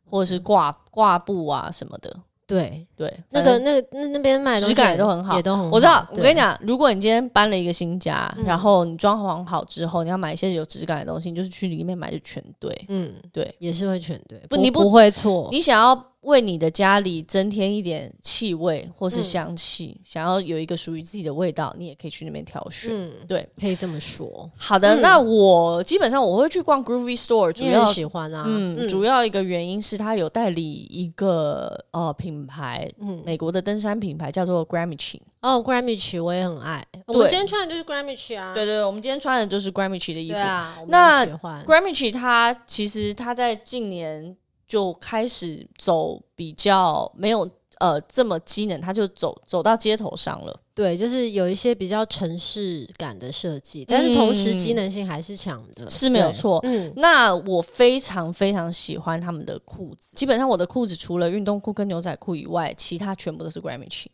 [0.10, 2.15] 或者是挂挂布啊什么的。
[2.45, 5.69] 对对，那个那个那那边卖质感也都很好，也都很好。
[5.71, 12.86] 我知道，我跟你讲，如果你今天搬了一个新家，然后你装潢好之后，你要买一些有质感的东西，你就是去里面买就全对。
[12.89, 15.47] 嗯，对，也是会全对，不，你不会错。
[15.51, 22.91] 你想要为你的家里增添一点气味或是香气，想要有一个属于自己的味道，你也可以去那边挑选。
[22.93, 24.49] 嗯，对，可以这么说。
[24.57, 28.43] 好的，那我基本上我会去逛 Groovy Store，主要喜欢啊。
[28.47, 33.21] 嗯，主要一个原因是它有代理一个呃品牌，嗯。
[33.25, 38.53] 美国的登山品牌叫做 Gramici 哦，Gramici 我也很爱，我们今天穿的就是 Greenwich 啊。
[38.53, 40.38] 对，对对，我们今天穿的就是 Greenwich 的衣服。
[40.38, 44.36] 啊，那 Greenwich 它其实它在近年
[44.67, 47.47] 就开始走比较没有
[47.80, 50.60] 呃这么机能，他就走走到街头上了。
[50.76, 56.60] 对，就是有一些比较城市感的设计，但是同时机能性还是强的，嗯、是没有错。
[56.63, 64.06] 嗯，那我非常非常喜欢他们的裤子，基本上我的裤子除了运动裤跟牛仔裤以外，其他全部都是 Greenwich，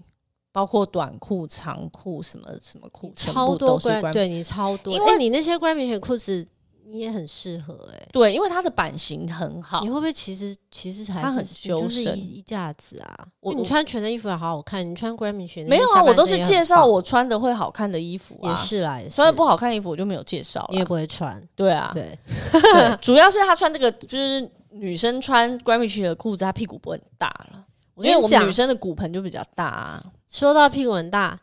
[0.52, 6.46] 包括短裤、长裤什么什么裤，超多 Greenwich，对你超多，因为你那些 Greenwich 裤子。
[6.92, 9.82] 你也很适合哎、欸，对，因为它的版型很好。
[9.82, 13.28] 你会不会其实其实还是很修身衣架子啊？
[13.42, 16.02] 我你穿全的衣服也好好看，你穿 Greenwich 没有啊？
[16.04, 18.50] 我都是介绍我穿的会好看的衣服啊。
[18.50, 19.16] 也是啦，也是。
[19.16, 21.40] 穿的不好看的衣服我就没有介绍，你也不会穿。
[21.56, 22.18] 对啊，对，
[22.52, 27.66] 对 主要是他穿这个就是女生穿 Greenwich 的裤子，她屁股不会很大了。
[27.98, 30.04] 因为我们女生的骨盆就比较大啊。
[30.28, 31.40] 说到屁股很大，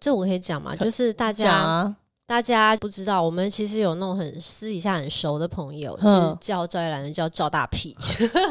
[0.00, 0.74] 这我可以讲吗？
[0.74, 1.94] 就是大家。
[2.26, 7.94] 大家不知道，我们其实有那种很私底下很熟的朋友，就是叫赵一兰，叫赵大屁。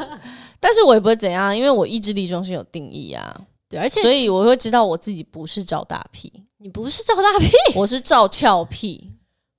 [0.60, 3.34] 但是我也不会怎样，因为我意志力中心有定义啊。
[3.68, 9.10] 对，而且所以我会知道我自己不是赵大屁，你不是赵大屁， 我是赵翘屁。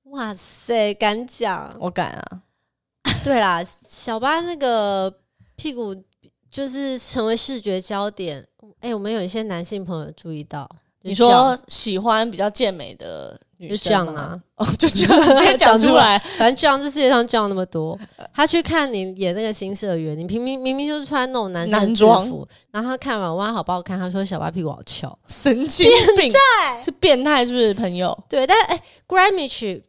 [0.05, 1.75] 哇塞，敢讲？
[1.77, 2.41] 我敢啊。
[3.21, 5.13] 对啦，小巴那个
[5.57, 5.93] 屁股
[6.49, 8.47] 就是成为视觉焦点。
[8.79, 10.69] 哎、欸，我们有一些男性朋友注意到，
[11.01, 13.37] 你说喜欢比较健美的。
[13.57, 16.19] 就这样啊，哦，就这样，直接 讲出来。
[16.19, 17.97] 反正这样，这世界上这样那么多。
[18.33, 23.97] 他去看你演那个新社员，你明明明明就是穿那种男生制服，然后他看完哇，好不好看？
[23.97, 26.33] 他说小八屁股好翘，神经病，
[26.83, 27.73] 是变态是不是？
[27.73, 29.81] 朋友，对，但是哎，Greenwich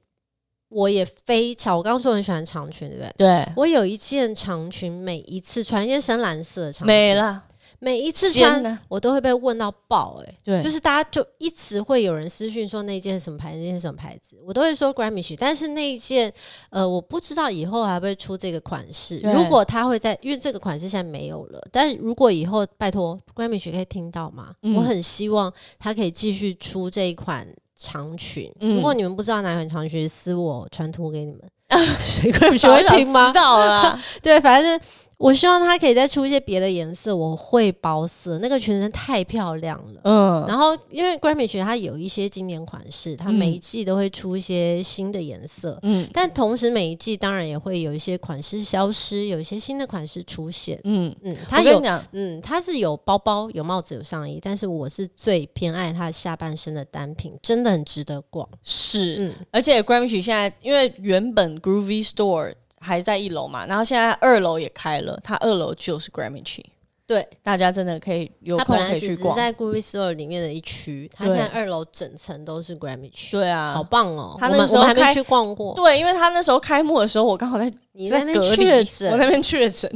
[0.68, 3.12] 我也非常，我刚刚说很喜欢长裙，对不对？
[3.16, 7.42] 对，我有一件长裙，每一次穿一件深蓝色的长裙，没了。
[7.78, 16.32] 每一次穿我都会被问到爆，哎，对，就是大家就一直会有人私讯说那件是什么牌子，那件是什么牌子，我都会说 gremmich 但是那一件
[16.70, 19.18] 呃，我不知道以后还会出这个款式。
[19.18, 24.54] 如果他会在，因为这个款式现在没有了，但是如果以后拜托 Gramish 可以听到吗？
[24.62, 28.50] 嗯、我很希望他可以继续出这一款长裙。
[28.60, 31.42] 嗯、如果你们不知道哪款长裙，私我传图给你们。
[32.00, 33.26] 谁 Greenwich 会听吗？
[33.28, 34.80] 知道了， 对，反正。
[35.18, 38.38] 我希望它可以再出一些别的颜色，我会包色。
[38.38, 40.46] 那个裙子太漂亮了，嗯。
[40.46, 46.06] 然后因为 Greenwich 它有一些经典款式，它每一季都会出一些新的颜色，嗯。
[46.12, 51.34] 但同时每一季当然也会有一些款式消失，有一些新的款式出现，嗯嗯。
[51.48, 51.80] 它有，
[52.12, 58.46] 嗯，它是有包包、有帽子、有上衣，但是我是最偏爱它下半身的单品，真的很值得逛。
[58.62, 59.32] 是，嗯。
[59.50, 62.52] 而且 Grammy 裙现在因为原本 Groovy Store。
[62.80, 66.60] 还在一楼嘛，然后现在二楼也开了，它二楼就是 Greenwich。
[67.06, 69.36] 对，大家真的可以有空可以去逛。
[69.36, 73.30] 在 Groovy Store 里面的一区，它现在二楼整层都是 Greenwich。
[73.30, 74.36] 对啊，好棒哦！
[74.38, 75.72] 他那时候还没去逛过。
[75.76, 79.88] 对，因为他那时候开幕的时候，我刚好在你在那边确诊，我那边确诊。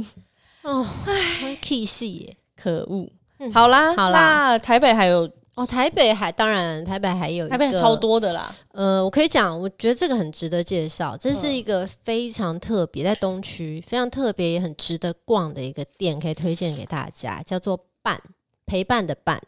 [0.61, 3.11] 哦，唉，K 戏耶，可恶。
[3.53, 4.19] 好啦，好啦，
[4.51, 5.29] 那台北还有。
[5.55, 8.55] 哦，台北还当然，台北还有一个台北超多的啦。
[8.71, 11.17] 呃，我可以讲，我觉得这个很值得介绍。
[11.17, 18.21] 这是一个非常特别，在东区非常特别，也很值得逛的一个店，可以推荐给大家，叫做伴
[18.65, 19.41] 陪伴的伴。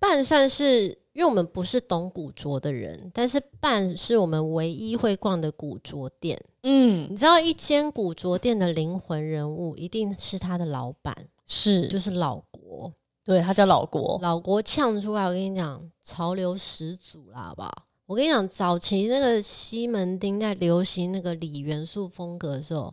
[0.00, 6.36] 伴算是，因为我们不是懂古着的人，但是伴是我们唯一会逛的古着店。
[6.64, 12.92] 嗯，你知道，一间古着店的灵魂人物一定是他的老板，是就是老国。
[13.24, 17.72] 对，他叫老国，老国呛出来，我跟你讲，潮流始祖啦，好不好？
[18.06, 22.92] 我跟你讲，早期那个西门町在流行那个锂元素风格的时候，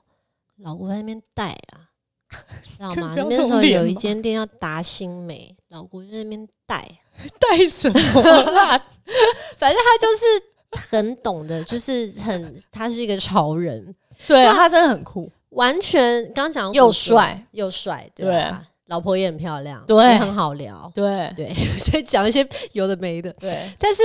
[0.58, 1.90] 老郭在那边带啊，
[2.30, 3.16] 知道吗？
[3.18, 7.00] 那时候有一间店叫达新美，老郭在那边带，
[7.40, 8.78] 带什么啦？
[9.58, 13.96] 反正他就是很懂的，就是很，他是一个潮人，
[14.28, 18.64] 对啊，他真的很酷，完全刚讲又帅又帅，对啊。
[18.90, 21.54] 老婆也很漂亮，对，也很好聊，对对，
[21.92, 23.72] 在讲一些有的没的，对。
[23.78, 24.02] 但是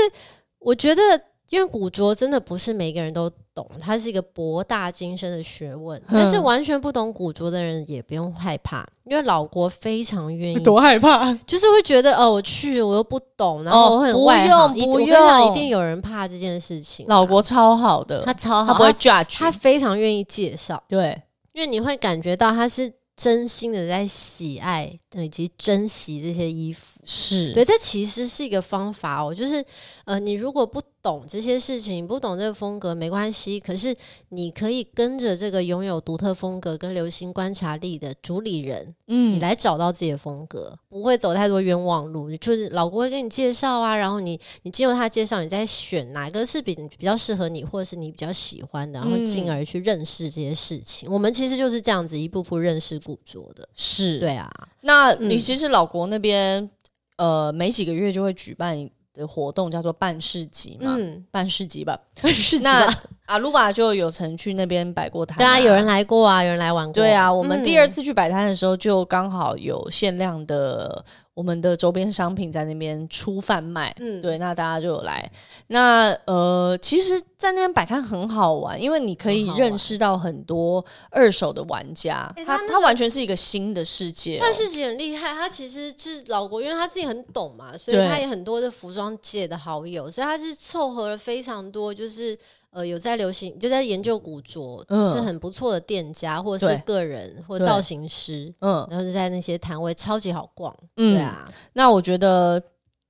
[0.59, 1.03] 我觉得，
[1.49, 5.99] 因为古着真的不是每个人都懂，它是一个博大精深的学问。
[6.03, 10.59] 嗯、但是完全不懂古着的人也不用害怕，因为老国非常愿意。
[10.63, 11.33] 多害怕？
[11.47, 14.75] 就是会觉得哦，我去，我又不懂，然后我会很外行。
[14.75, 17.07] 不用，不用，一定有人怕这件事情。
[17.09, 20.83] 老国超好的，他超好，他不会 judge，他非常愿意介绍。
[20.87, 21.23] 对，
[21.55, 22.93] 因为你会感觉到他是。
[23.17, 27.01] 真心的在喜爱以及珍惜这些衣服。
[27.07, 29.35] 是对，这其实是一个方法哦。
[29.35, 29.63] 就是
[30.07, 33.61] 呃，你如果不懂这些事情，不懂这个风格没关系。
[33.61, 33.95] 可是
[34.31, 42.35] 你可以跟着这个拥有独特风格跟流行观察力的主理人，嗯，你来找到自己的风格，不会走太多冤枉路。
[42.39, 51.07] 就是老郭会给你介绍啊，然后你你经过他介绍，你再选哪个是比比较适合你，或者是你比较喜欢的，然后进而去认识这些事情。
[51.07, 53.69] 嗯、我们其实就是这样子一步步认识古着的。
[53.75, 54.51] 是对啊，
[54.81, 56.71] 那你其实老国那边。
[57.17, 58.77] 呃，每几个月就会举办
[59.15, 62.65] 的活动叫做办市集嘛，嗯，半市集吧， 半市集。
[62.65, 62.93] 那
[63.27, 66.93] 阿鲁巴就有曾去那边摆过摊，对啊，有人来过啊，有人来玩过。
[66.93, 71.05] 对啊，我们第二次去摆摊的时候，就刚好有限量的。
[71.35, 75.29] 我们的周边商品在那边出贩卖，嗯，对，那大家就有来。
[75.67, 84.43] 那呃，其实，在那边摆摊很好玩，因为你可以认识到很多二手的玩家，欸、他他，那个、他完全是一个新的世界、哦。
[84.43, 92.39] 半世纪很厉害，他其实是老国，因为他自己很懂嘛，所以他也很多的服装界的好友，所以他是凑合了非常多，就是。
[92.75, 101.49] 呃，有在流行，就在研究古着，嗯、是很不错的店家，或者是个人或造型师，嗯，然后就在那些摊位超级好逛，嗯，对啊。
[101.75, 102.61] 那我觉得，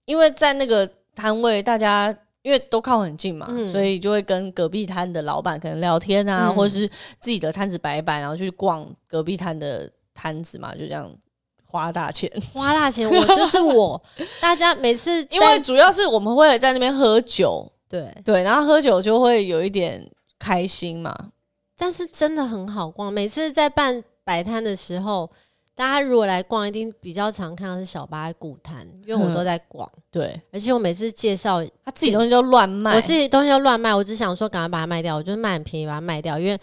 [0.04, 6.86] 因为在那个摊位，大家因为都靠很近嘛，嗯、所以就会跟隔壁摊的老板可能聊天啊，嗯、或者是
[7.18, 11.10] 自己的摊子摆一摆，然后去逛隔壁摊的摊子嘛，就这样
[11.64, 14.02] 花大钱，花大钱，我就是我，
[14.42, 17.66] 大家每次 因为主要是我们会在那边喝酒。
[17.94, 20.04] 对对，然后喝酒就会有一点
[20.36, 21.14] 开心嘛，
[21.78, 23.12] 但是真的很好逛。
[23.12, 25.30] 每次在办摆摊的时候，
[25.76, 29.88] 大家如果来逛，一定比较常看到是小八古摊，因为我都在逛。
[30.10, 36.58] 对，而且我每次介绍他自己东西就乱卖，我自己东西就乱卖，我只想说赶快把它卖掉，我就是卖很便宜把它卖掉，因为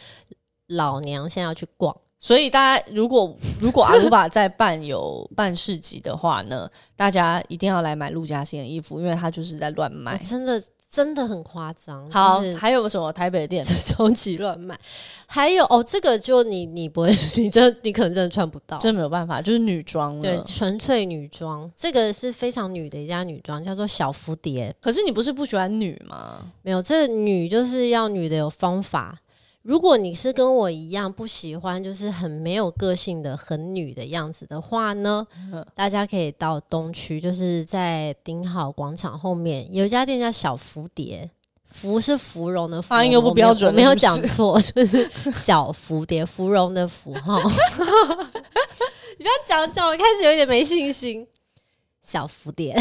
[0.68, 1.96] 老娘现在要去逛。
[2.20, 10.62] 所以大家如果如果阿鲁巴在办有办市集的话呢，大家一定要来买陆家欣的衣服，因为他就是在乱卖，真的。
[10.92, 12.06] 真的很夸张。
[12.12, 14.78] 好，就是、还有什么台北的店 超级乱卖？
[15.26, 21.72] 还有哦，这个就你你不会， 你真你可能真的穿不到，真没有办法，就是女装，对，纯粹女装。
[21.74, 24.76] 这个是非常女的一家女装，叫做小蝴蝶。
[24.82, 26.46] 可是你不是不喜欢女吗？
[26.62, 29.18] 没有，这个女就是要女的有方法。
[29.64, 41.30] 如果你是跟我一样不喜欢，就是很没有个性的很女的样子的话呢，嗯、大家可以到东区，就是在顶好广场后面有一家店叫小蝴蝶，
[41.68, 47.40] 芙是芙蓉的芙，发音又不标准，我没有讲错，就是 小蝴蝶，芙蓉的芙哈。
[49.18, 51.28] 你不要讲讲，我开始有点没信心。
[52.02, 52.76] 小蝴蝶，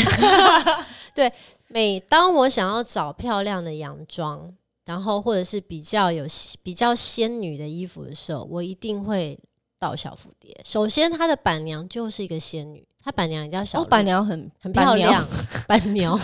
[1.14, 1.30] 对，
[1.68, 4.50] 每当我想要找漂亮的洋装。
[4.90, 6.26] 然后，或者是比较有
[6.64, 9.38] 比较仙女的衣服的时候，我一定会
[9.78, 10.52] 到小蝴蝶。
[10.64, 13.84] 首先，她的板娘就是一个仙女，她板娘也叫小。
[13.84, 15.24] 板娘很很漂亮，
[15.68, 16.18] 板娘，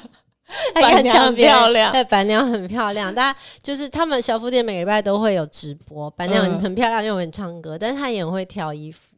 [0.72, 3.14] 板娘很漂亮，对，板娘很漂亮。
[3.14, 9.14] 大家就是他们小蝴蝶每个礼拜都会有直播，板娘很漂亮，又会唱歌，但是她也很会挑衣服。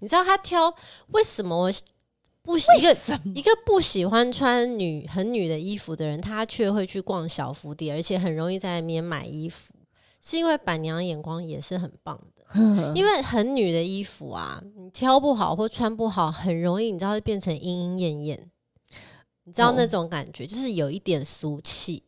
[0.00, 0.74] 你知道她挑
[1.12, 1.72] 为什么我？
[2.44, 9.72] 不喜一个一个不喜欢穿女很女的衣服的人，他却会去逛小蝴蝶，而且很容易在那边买衣服，
[10.20, 12.92] 是因为板娘眼光也是很棒的。
[12.94, 18.50] 因为很女的衣服啊，你挑不好或穿不好，很容易你知道会变成莺莺燕燕，
[19.44, 22.04] 你知道那种感觉，就是有一点俗气。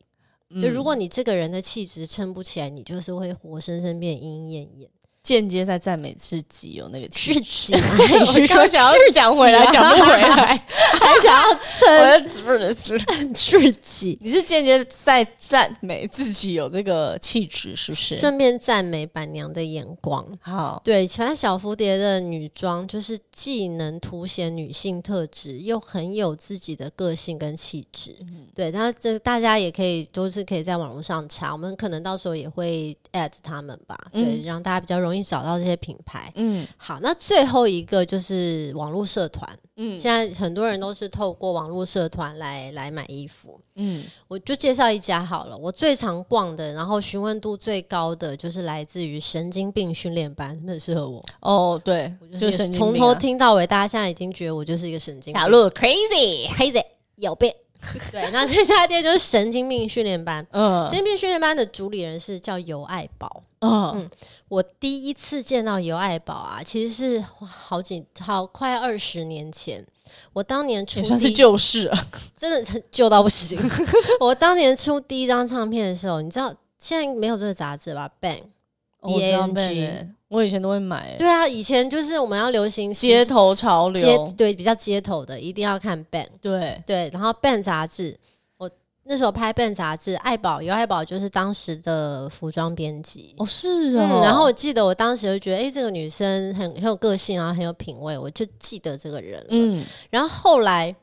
[0.61, 4.89] 就如果你这个人的气质撑不起来，你就是会活生生变莺莺燕燕。
[5.27, 10.55] 间接在赞美自己有那个气质，你是说 想要讲回来讲不回来，
[11.01, 14.17] 还想要撑自己？
[14.21, 18.17] 你是间接在赞美自己有这个气质，是不是？
[18.19, 20.25] 顺便赞美板娘的眼光。
[20.39, 28.15] 好，对，喜欢小蝴蝶的女装，就是既能凸显女性特质，又很有自己的个性跟气质。
[28.21, 35.16] 嗯、对，那这大家也可以都是可以在网络上查，我们可能到时候也会 at 他们吧，对，嗯、让大家比较容易。
[35.23, 51.23] 找到这些品牌，嗯，好，那最后一个就是网络社团，嗯，现在很多人都是透过网络社团来来买衣服，嗯，我就介绍一家好了，我最常逛的，然后询问度最高的就是来自于神经病训练班，很适合我。
[51.41, 56.83] 哦，对，我就是从头听到尾，大家现在已经觉得我就是一个神经病，小鹿 crazy crazy
[57.15, 57.51] 有病。
[58.11, 60.45] 对，那这家店就是神经病训练班。
[60.51, 63.43] 嗯，神经病训练班的主理人是叫尤爱宝。
[63.59, 64.09] 嗯，嗯，
[64.49, 69.85] 我第一次见到尤爱宝啊，其实是好几好快二十年前。
[70.33, 72.07] 我当年出也算是旧事啊，
[72.37, 73.59] 真的旧到不行。
[74.21, 81.15] 我当年出第一张唱片的时候，你知道现在没有这个杂志吧？Bang，B A N G，我以前都会买。
[81.17, 86.27] 对啊，以前就是我们要流行街头潮流，街对比较街头的，一定要看 ban。
[86.41, 88.17] 对对，然后 ban 杂志，
[88.57, 88.69] 我
[89.03, 93.33] 那时候拍 ban 杂志，爱宝有爱宝就是当时的服装编辑。
[93.37, 94.21] 哦，是啊、嗯。
[94.21, 99.47] 然后我记得我当时就觉得，哎，这个女生很很有个性啊，很有品味，我就记得这个人了。
[99.51, 99.83] 嗯。
[100.09, 100.95] 然后后来。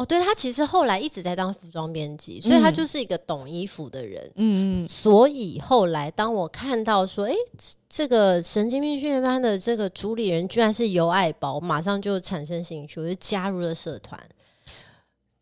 [0.00, 4.24] 哦，对，他其实后来一直在当服装编辑，所以他就是一个懂衣服的人。
[4.36, 4.88] 嗯嗯。
[4.88, 7.34] 所以后来当我看到说，哎，
[7.86, 14.18] 这个神经病训练班的这个主理人居然是尤爱宝，我马上就产生兴趣，我就加入了社团。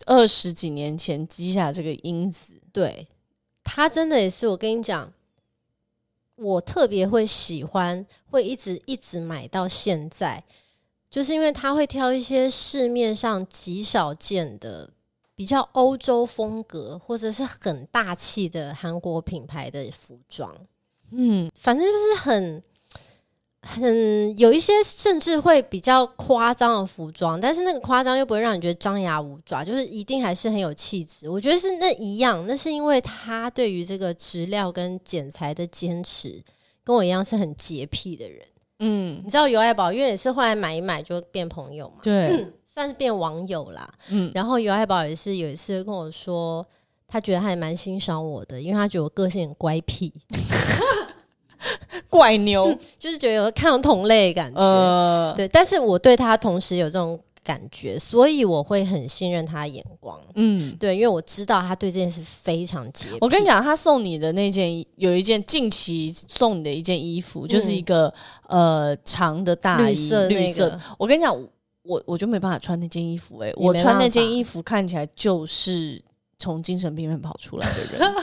[0.06, 3.06] 二十几年前积下这个因子，对，
[3.62, 4.48] 他真的也是。
[4.48, 5.12] 我跟你讲，
[6.34, 10.42] 我特别会喜欢，会一直一直买到现在。
[11.11, 14.90] 就是因为他会挑一些市面上极少见的、
[15.34, 20.54] 比较欧洲风格或者是很大气的韩国品牌的服装，
[21.11, 22.62] 嗯，反正就是很
[23.62, 31.28] 很有一些甚至会比较夸张的服装，但是那个夸张又不会让你觉得张牙舞爪，就是一定还是很有气质。
[31.28, 36.42] 我觉得是那一样，那是因为他对于这个质料跟剪裁的坚持，
[36.84, 38.46] 跟我一样是很洁癖的人。
[38.78, 43.88] 嗯，你知道尤爱宝，因为也是后来买一买就变朋友嘛，对、嗯，算是变网友啦。
[44.10, 46.66] 嗯，然后尤爱宝也是有一次跟我说，
[47.06, 50.12] 他觉得还蛮欣赏我的，因为他觉得我个性很乖僻，
[52.08, 54.60] 怪牛、嗯，就是觉得有看到同类的感觉。
[54.60, 57.18] 呃，对，但是我对他同时有这种。
[57.43, 60.20] 感觉，所以我会很信任他的眼光。
[60.34, 63.18] 嗯，对，因为我知道他对这件事非常洁癖。
[63.20, 68.12] 我跟你讲，他送你的那件有一件近期送你的一件衣服，嗯、就是一个
[68.49, 70.80] 呃长的大衣，绿色，绿色。
[70.99, 71.34] 我跟你讲，
[71.82, 73.49] 我我就没办法穿那件衣服、欸。
[73.49, 76.03] 哎，我穿那件衣服看起来就是
[76.39, 78.14] 从精神病院跑出来的人，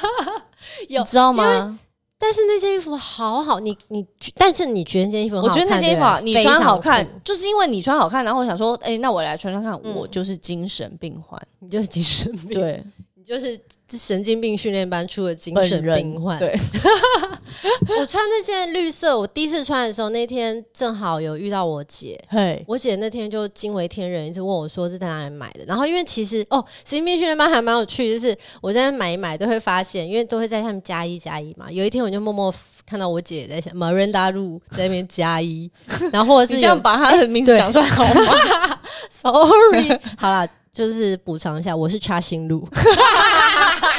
[0.89, 1.79] 有 你知道吗？
[2.25, 4.03] 但是那件衣服好好，你你，
[4.33, 5.51] 但是你觉得那件衣服好看？
[5.51, 13.55] 我觉得那件衣服好，你穿好看，就是因为你穿好看，然后我想说，哎、欸，那我来穿穿看，嗯、我就是精神病患，你就是精神病，对，你就是。
[13.91, 16.39] 神经病训练班出的精神病患。
[16.39, 16.53] 对，
[17.99, 22.19] 我穿那件绿色，我第一次穿的时候，那天正好有遇到我姐。
[22.27, 25.63] 嘿，我姐那天就惊为天人，一直问我说是在哪里买的。
[25.65, 31.71] 然后因为其实哦，神经病训练班还蛮有趣，就是我在那买一买都会发现，因为都会在他们加一加一嘛。
[31.71, 32.53] 有一天我就默默
[32.87, 35.69] 看到我姐在想 Miranda 路在那边加一，
[36.11, 38.79] 然后或者是这样把她的名字讲出来好吗？
[39.11, 40.47] Sorry，好啦。
[40.75, 42.67] 就是补偿一下，我是插心路，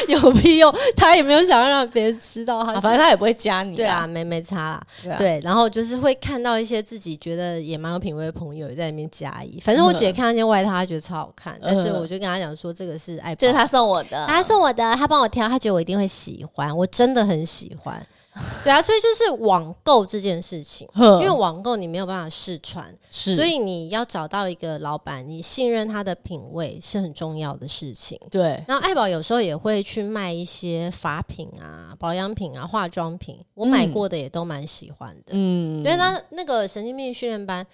[0.09, 0.71] 有屁用？
[0.95, 3.75] 他也没有想要让别人知道他，反正他也不会加你。
[3.75, 4.87] 对啊，没没差啦。
[5.03, 9.59] 对，啊、对，然后就是会看到一些自己觉得也蛮有品味的朋友也在里面加一。
[9.59, 18.07] 反正我姐看那件外套，她觉得超好看，但是我就跟她讲说，这个是爱，这是他送我的，他送我的，他帮我挑，他觉得我一定会喜欢，我真的很喜欢。
[18.63, 28.21] 对啊，所以就是网购这件事情，因为网购你没有办法试穿，是，所以你要找到一个老板，你信任他的品味是很重要的事情。
[28.31, 35.33] 对，然后爱宝有时候也会去卖一些法品啊、保养品啊、化妆品，我买过的也都蛮喜欢的。
[35.33, 37.67] 嗯，因为他那个神经病训练班，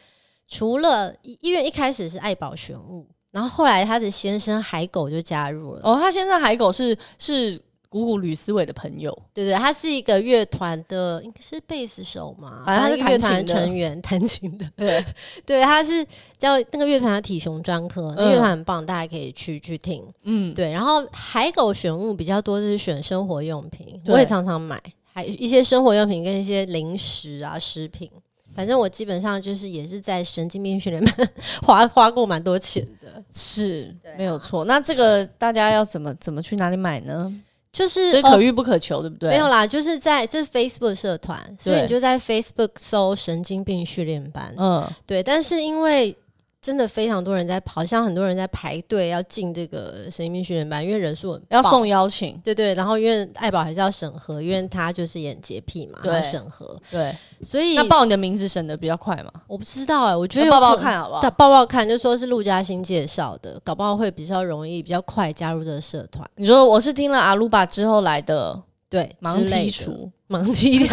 [0.47, 5.81] 除了医院一开始是爱宝选物，然后后来他的先生海狗就加入了。
[5.83, 7.61] 哦，他先生海狗是是。
[7.93, 14.67] 鼓舞吕思伟的朋友，对对，他是一个乐团的，应该是贝斯手嘛，反正他是乐团成员， 弹琴的。
[14.75, 15.05] 对
[15.45, 16.03] 对，他是
[16.39, 20.03] 叫那个乐团的体熊专科，那乐团很棒，大家可以去去听。
[20.23, 20.73] 嗯，对。
[20.73, 24.83] 然后海狗选物比较多，就是选生活用品，我也常常买，
[25.13, 28.11] 还一些生活用品跟一些零食啊、食品。
[28.55, 31.29] 反正我基本上就是也是在神经病训练班
[31.65, 34.67] 花花过蛮多钱的，是没有错。
[34.67, 37.35] 那这个大家要怎么怎么去哪里买呢？
[37.73, 39.31] 就是这可遇不可求，哦、对不对？
[39.31, 44.55] 没有啦，就是在这是 Facebook 社团，所以你就在 Facebook 搜神经病训练班。
[44.59, 45.23] 嗯，对。
[45.23, 46.15] 但是因为
[46.63, 52.73] 真的非常多人在，好像很多人在排队要进这个神经病训练班，因为人数很要送邀请，对对。
[52.75, 56.81] 然后因为爱宝还是要审核，因为他就是演洁癖嘛，对，要审核。
[56.89, 57.13] 对，
[57.45, 59.33] 所以那报你的名字审的比较快嘛？
[59.49, 61.31] 我不知道哎、欸，我觉得报报看好不好？
[61.33, 66.25] 报报看，就说是陆嘉欣介绍的，搞不好会比较容易、比较快加入这个社团。
[66.37, 68.63] 你说我是听了阿鲁巴之后来的。
[68.93, 70.87] 对，盲剔除，盲剔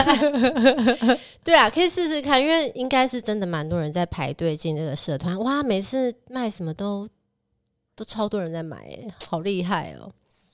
[1.43, 5.37] 对啊，可以试试看，因为应该是真的蛮多人在排队进这个社团。
[5.39, 7.09] 哇，每次卖什么都
[7.97, 10.09] 都超多人在买，哎，好厉害哦，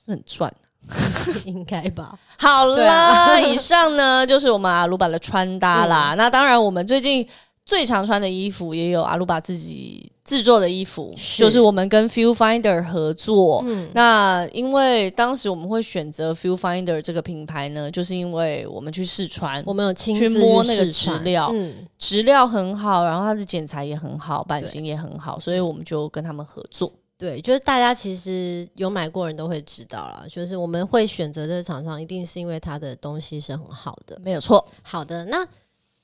[0.08, 0.52] 很赚，
[1.46, 2.18] 应该吧？
[2.36, 6.14] 好了，啊、以上呢就是我们阿鲁巴的穿搭啦。
[6.14, 7.24] 嗯、那当然，我们最近
[7.66, 13.60] 最常穿的衣服也有阿鲁巴自己制作的衣服，是就是我们跟 Feel Finder 合作。
[13.66, 26.92] 嗯，那因为当时我们会选择 Feel Finder 这个品牌呢，就是因为我们去试穿，我们有亲自去摸那个质料，嗯，质料很好，然后它的剪裁也很好，版型也很好，所以我们就跟他们合作。
[27.18, 34.64] 对，就是大家其实有买过人都会知道啦，就是我们会选择这个厂商，一定是因为它的东西是很好的，没有错。
[34.82, 35.44] 好的，那。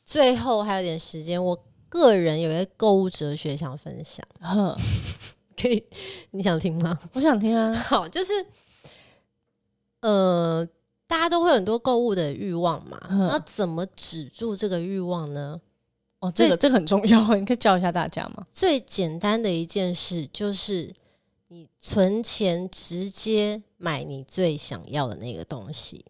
[0.04, 4.76] 最后还有点时间，我个人有一个购物哲学想分享，呵
[5.56, 5.84] 可以？
[6.32, 6.98] 你想听吗？
[7.12, 7.72] 我想听啊。
[7.74, 8.32] 好，就是
[10.00, 10.66] 呃，
[11.06, 15.60] 大家都会有很多购物的欲望嘛，那怎么止住这个欲望呢？
[16.18, 18.46] 哦，这个这个很重要， 你可以教一下大家吗？
[18.52, 20.92] 最简单的一件事就是，
[21.48, 26.04] 你存钱直接买你最想要的那个东西，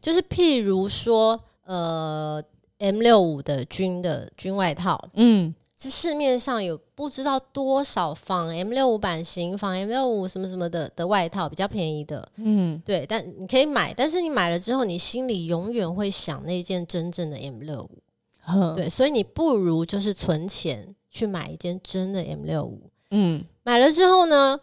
[0.00, 2.44] 就是譬如说，呃。
[2.78, 17.98] M 六五的军的军外套，嗯，这市面上有不知道多少仿 M 六五版型、仿 M 六五什么什么的的外套，比较便宜的，嗯，对，但你可以买，但是你买了之后，你心里永远会想那件真正的 M 六五，
[18.42, 24.60] 呵对，所以你不如就是存钱去买一件真的 M 六五，嗯，买了之后呢，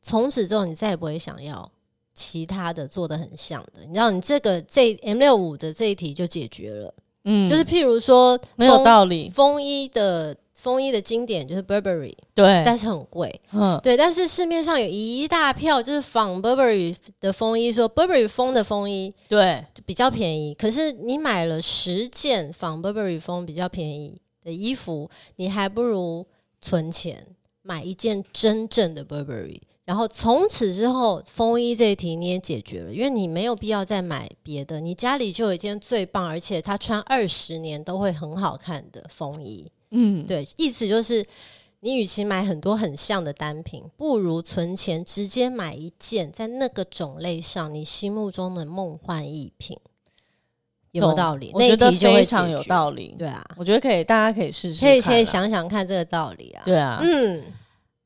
[0.00, 1.70] 从此之后你再也不会想要
[2.12, 6.92] 其他的做的很像的，你知道，你这个这 M 六五的这一题就解决了。
[7.24, 9.30] 嗯，就是譬如说，没有道理。
[9.30, 13.96] 风衣的风衣的经典就是 Burberry，对，但是很贵，嗯，对。
[13.96, 20.54] 但是市面上有一大票就是仿 Burberry 的风衣，说 Burberry 风的风衣，对，比较便宜。
[20.54, 26.24] 可是你买了十件仿 Burberry 风比较便宜的衣服，你还不如
[26.60, 27.26] 存钱
[27.62, 29.60] 买一件真正的 Burberry。
[29.84, 39.70] 然后从此之后，风衣这一题你也解决了，因为你没有必要再买别的，你家里就有一件最棒，而且它穿二十年都会很好看的风衣。
[39.90, 41.24] 嗯，对，意思就是
[41.80, 49.76] 你与其买很多很像的单品，不如存钱直接买一件在那个种类上你心目中的梦幻一品，
[50.92, 51.50] 有没有道理？
[51.52, 53.16] 我觉得非常有道理。
[53.18, 56.62] 对啊，我觉得可以，大家可以试试，可以先想想看这个道理啊。
[56.64, 57.42] 对啊，嗯。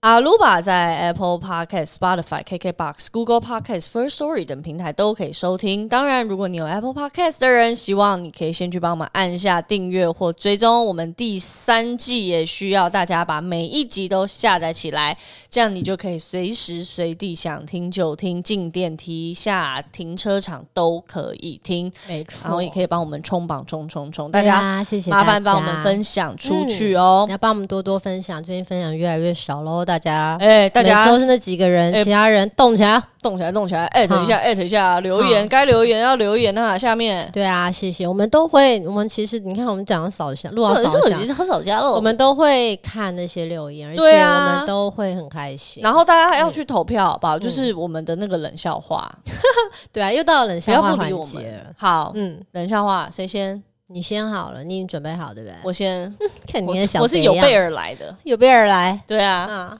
[0.06, 5.88] 阿鲁巴在 Apple Podcast、Spotify、KKBox、Google Podcast、First Story 等平台都可以收听。
[5.88, 10.86] 当然，如果你有 Apple Podcast 的人，希望你可以先去帮我们按下订阅或追踪。
[10.86, 15.18] 我们第三季也需要大家把每一集都下载起来，
[15.50, 21.92] 这样你就可以随时随地想听就听，进电梯、下停车场都可以听。
[22.06, 24.30] 没错，然后也可以帮我们冲榜冲冲冲！
[24.30, 27.26] 大家谢谢，麻烦帮我们分享出去哦。
[27.28, 37.28] 嗯、要帮我们多多分享，最近分享越来越少喽，大家，哎、欸，大家都是那几个人，欸、其他人动起来，动起来，动起来，艾特一下，艾特一下，留言，该留言 要留言啊，下面。
[37.32, 45.82] 对啊，谢谢，我们都会，我们其实你看，我们讲的扫一下，路上扫一下，很少加了，我们都会看那些留言，而且我们都会很开心。
[45.82, 47.38] 然后大家还要去投票，好不好？
[47.38, 49.10] 就是我们的那个冷笑话，
[49.92, 51.72] 对啊，又到了冷笑话环节了。
[51.76, 53.62] 好，嗯，冷笑话谁先？
[53.88, 55.56] 你先好了，你已经准备好对不对？
[55.64, 56.12] 我先，
[56.46, 59.78] 看你的小，我是有备而来的，有备而来，对啊。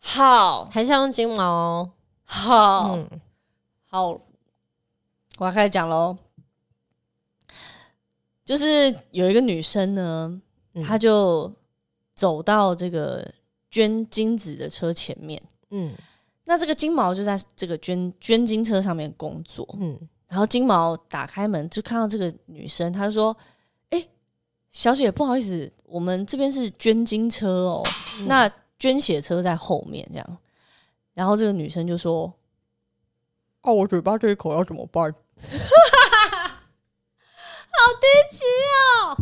[0.00, 1.90] 好，还是要用金毛哦。
[2.24, 3.20] 好，嗯、
[3.90, 4.06] 好，
[5.38, 6.16] 我要开始讲喽。
[8.44, 10.40] 就是有一个女生呢，
[10.74, 11.52] 嗯、她就
[12.14, 13.26] 走到这个
[13.70, 15.42] 捐精子的车前面。
[15.70, 15.92] 嗯，
[16.44, 19.68] 那这个金毛就在这个捐捐精车上面工作。
[19.78, 19.98] 嗯，
[20.28, 23.34] 然后金毛打开门就看到这个女生，她就说
[23.90, 24.10] ：“哎、欸，
[24.70, 27.82] 小姐，不好意思，我们这边是捐精车哦。
[28.20, 30.38] 嗯”那捐血车在后面，这样，
[31.14, 32.32] 然后这个女生就说
[33.62, 35.12] ：“哦，我嘴巴这一口要怎么办？”
[37.70, 38.06] 好低
[38.36, 38.44] 级
[39.00, 39.16] 哦！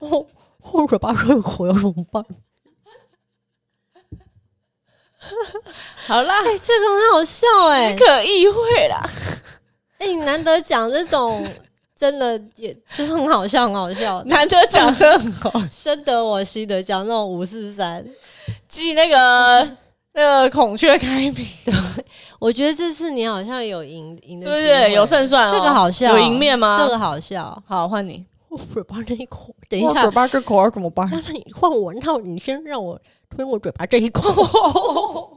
[0.10, 0.28] 我
[0.72, 2.24] 我嘴巴这一口要怎么办？
[6.06, 9.00] 好啦，欸、这个很好笑哎、欸，可意会啦。
[9.98, 11.44] 哎、欸，你难得讲这种。
[11.98, 14.22] 真的也真很好笑，很好笑。
[14.24, 18.06] 难得讲真很好，深得我心的讲那种五四三，
[18.68, 19.66] 记那个
[20.12, 21.46] 那个孔雀开屏。
[21.64, 21.74] 对，
[22.38, 25.50] 我觉得这次你好像有赢赢的，是不是有胜算？
[25.50, 26.78] 这个好笑，有赢面吗？
[26.78, 27.62] 这个好笑。
[27.66, 28.26] 好，换你。
[28.50, 31.08] 我嘴巴这一口，等一下，嘴巴这口要怎么办？
[31.10, 33.00] 那你换我，那你先让我
[33.34, 35.32] 吞我嘴巴这一口。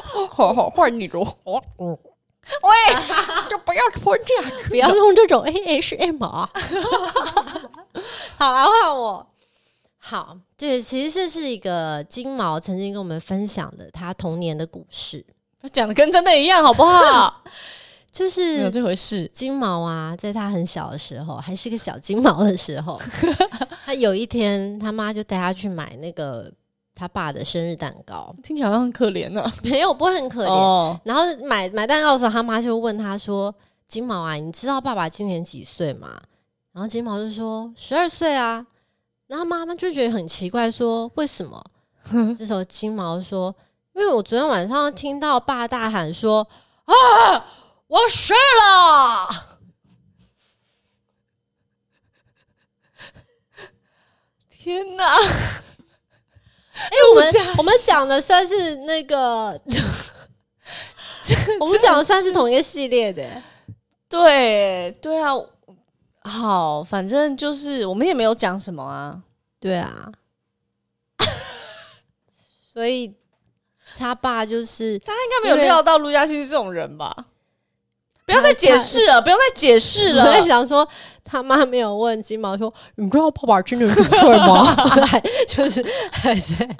[0.32, 1.36] 好好，换你咯。
[1.78, 1.98] 嗯。
[2.44, 2.96] 喂，
[3.48, 6.50] 就不要吞下去，不要用这种 ASMR 啊！
[8.36, 9.24] 好，来换我。
[9.98, 15.24] 好，对，其实这是一个金毛曾经跟我们分享的他童年的故事，
[15.72, 17.44] 讲的跟真的一样，好不好？
[18.10, 19.28] 就是有这回事。
[19.28, 23.00] 金毛啊，在他很小的时候，还是个小金毛的时候，
[23.86, 26.52] 他有一天他妈就带他去买那个
[27.02, 29.52] 他爸的生日蛋糕，听起来好像很可怜呢、啊。
[29.64, 30.48] 没有，不会很可怜。
[30.48, 33.52] 哦、然后买买蛋糕的时候，他妈就问他说
[33.88, 36.22] ：“金毛啊，你知道爸爸今年几岁吗？”
[36.70, 38.64] 然后金毛就说：“十二岁啊。”
[39.26, 41.60] 然后妈妈就觉得很奇怪，说：“为什么？”
[42.38, 43.52] 这时候金毛说
[43.94, 46.46] ：“因为我昨天晚上听到爸大喊说
[46.84, 46.94] 啊，
[47.88, 49.58] 我十二了。”
[54.48, 55.04] 天哪！
[57.20, 59.60] 哎，我们我们讲的算是那个，
[61.60, 63.24] 我们讲的算是同一个系列的。
[64.08, 65.32] 对对啊。
[66.24, 69.20] 好，反正就是我们也没有讲什么啊，
[69.58, 70.08] 对啊，
[72.72, 73.12] 所以
[73.98, 77.12] 他爸就是他应该没有料到陆嘉欣是这种人吧？
[78.24, 80.24] 不要再解释了，不要再解释了。
[80.24, 80.88] 我在想说，
[81.24, 84.64] 他妈没有问金毛说：“你知道爸爸今年几岁吗？”
[85.04, 86.76] 还就是还在。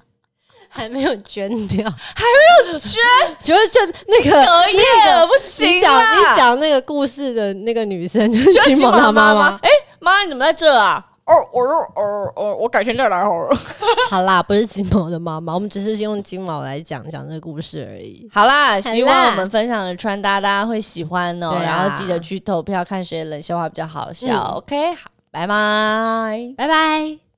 [0.74, 2.92] 还没有捐掉，还没有捐，
[3.42, 9.58] 觉得就那个隔夜了、不行你讲你讲那个故事的那个女生就是金毛她妈妈。
[9.62, 9.68] 哎，
[10.00, 11.06] 妈，你怎么在这啊？
[11.24, 13.56] 哦，我说，哦哦，我改天再来好了。
[14.10, 18.28] 好啦，不是金毛的妈妈，我们只是用金毛来讲讲这个故事而已。
[18.32, 21.50] 好啦，希望我们分享的穿搭大家会喜欢哦。
[21.50, 24.32] 啊、然后记得去投票，看谁冷笑话比较好笑。
[24.32, 27.32] 嗯、OK，好，拜拜，拜拜。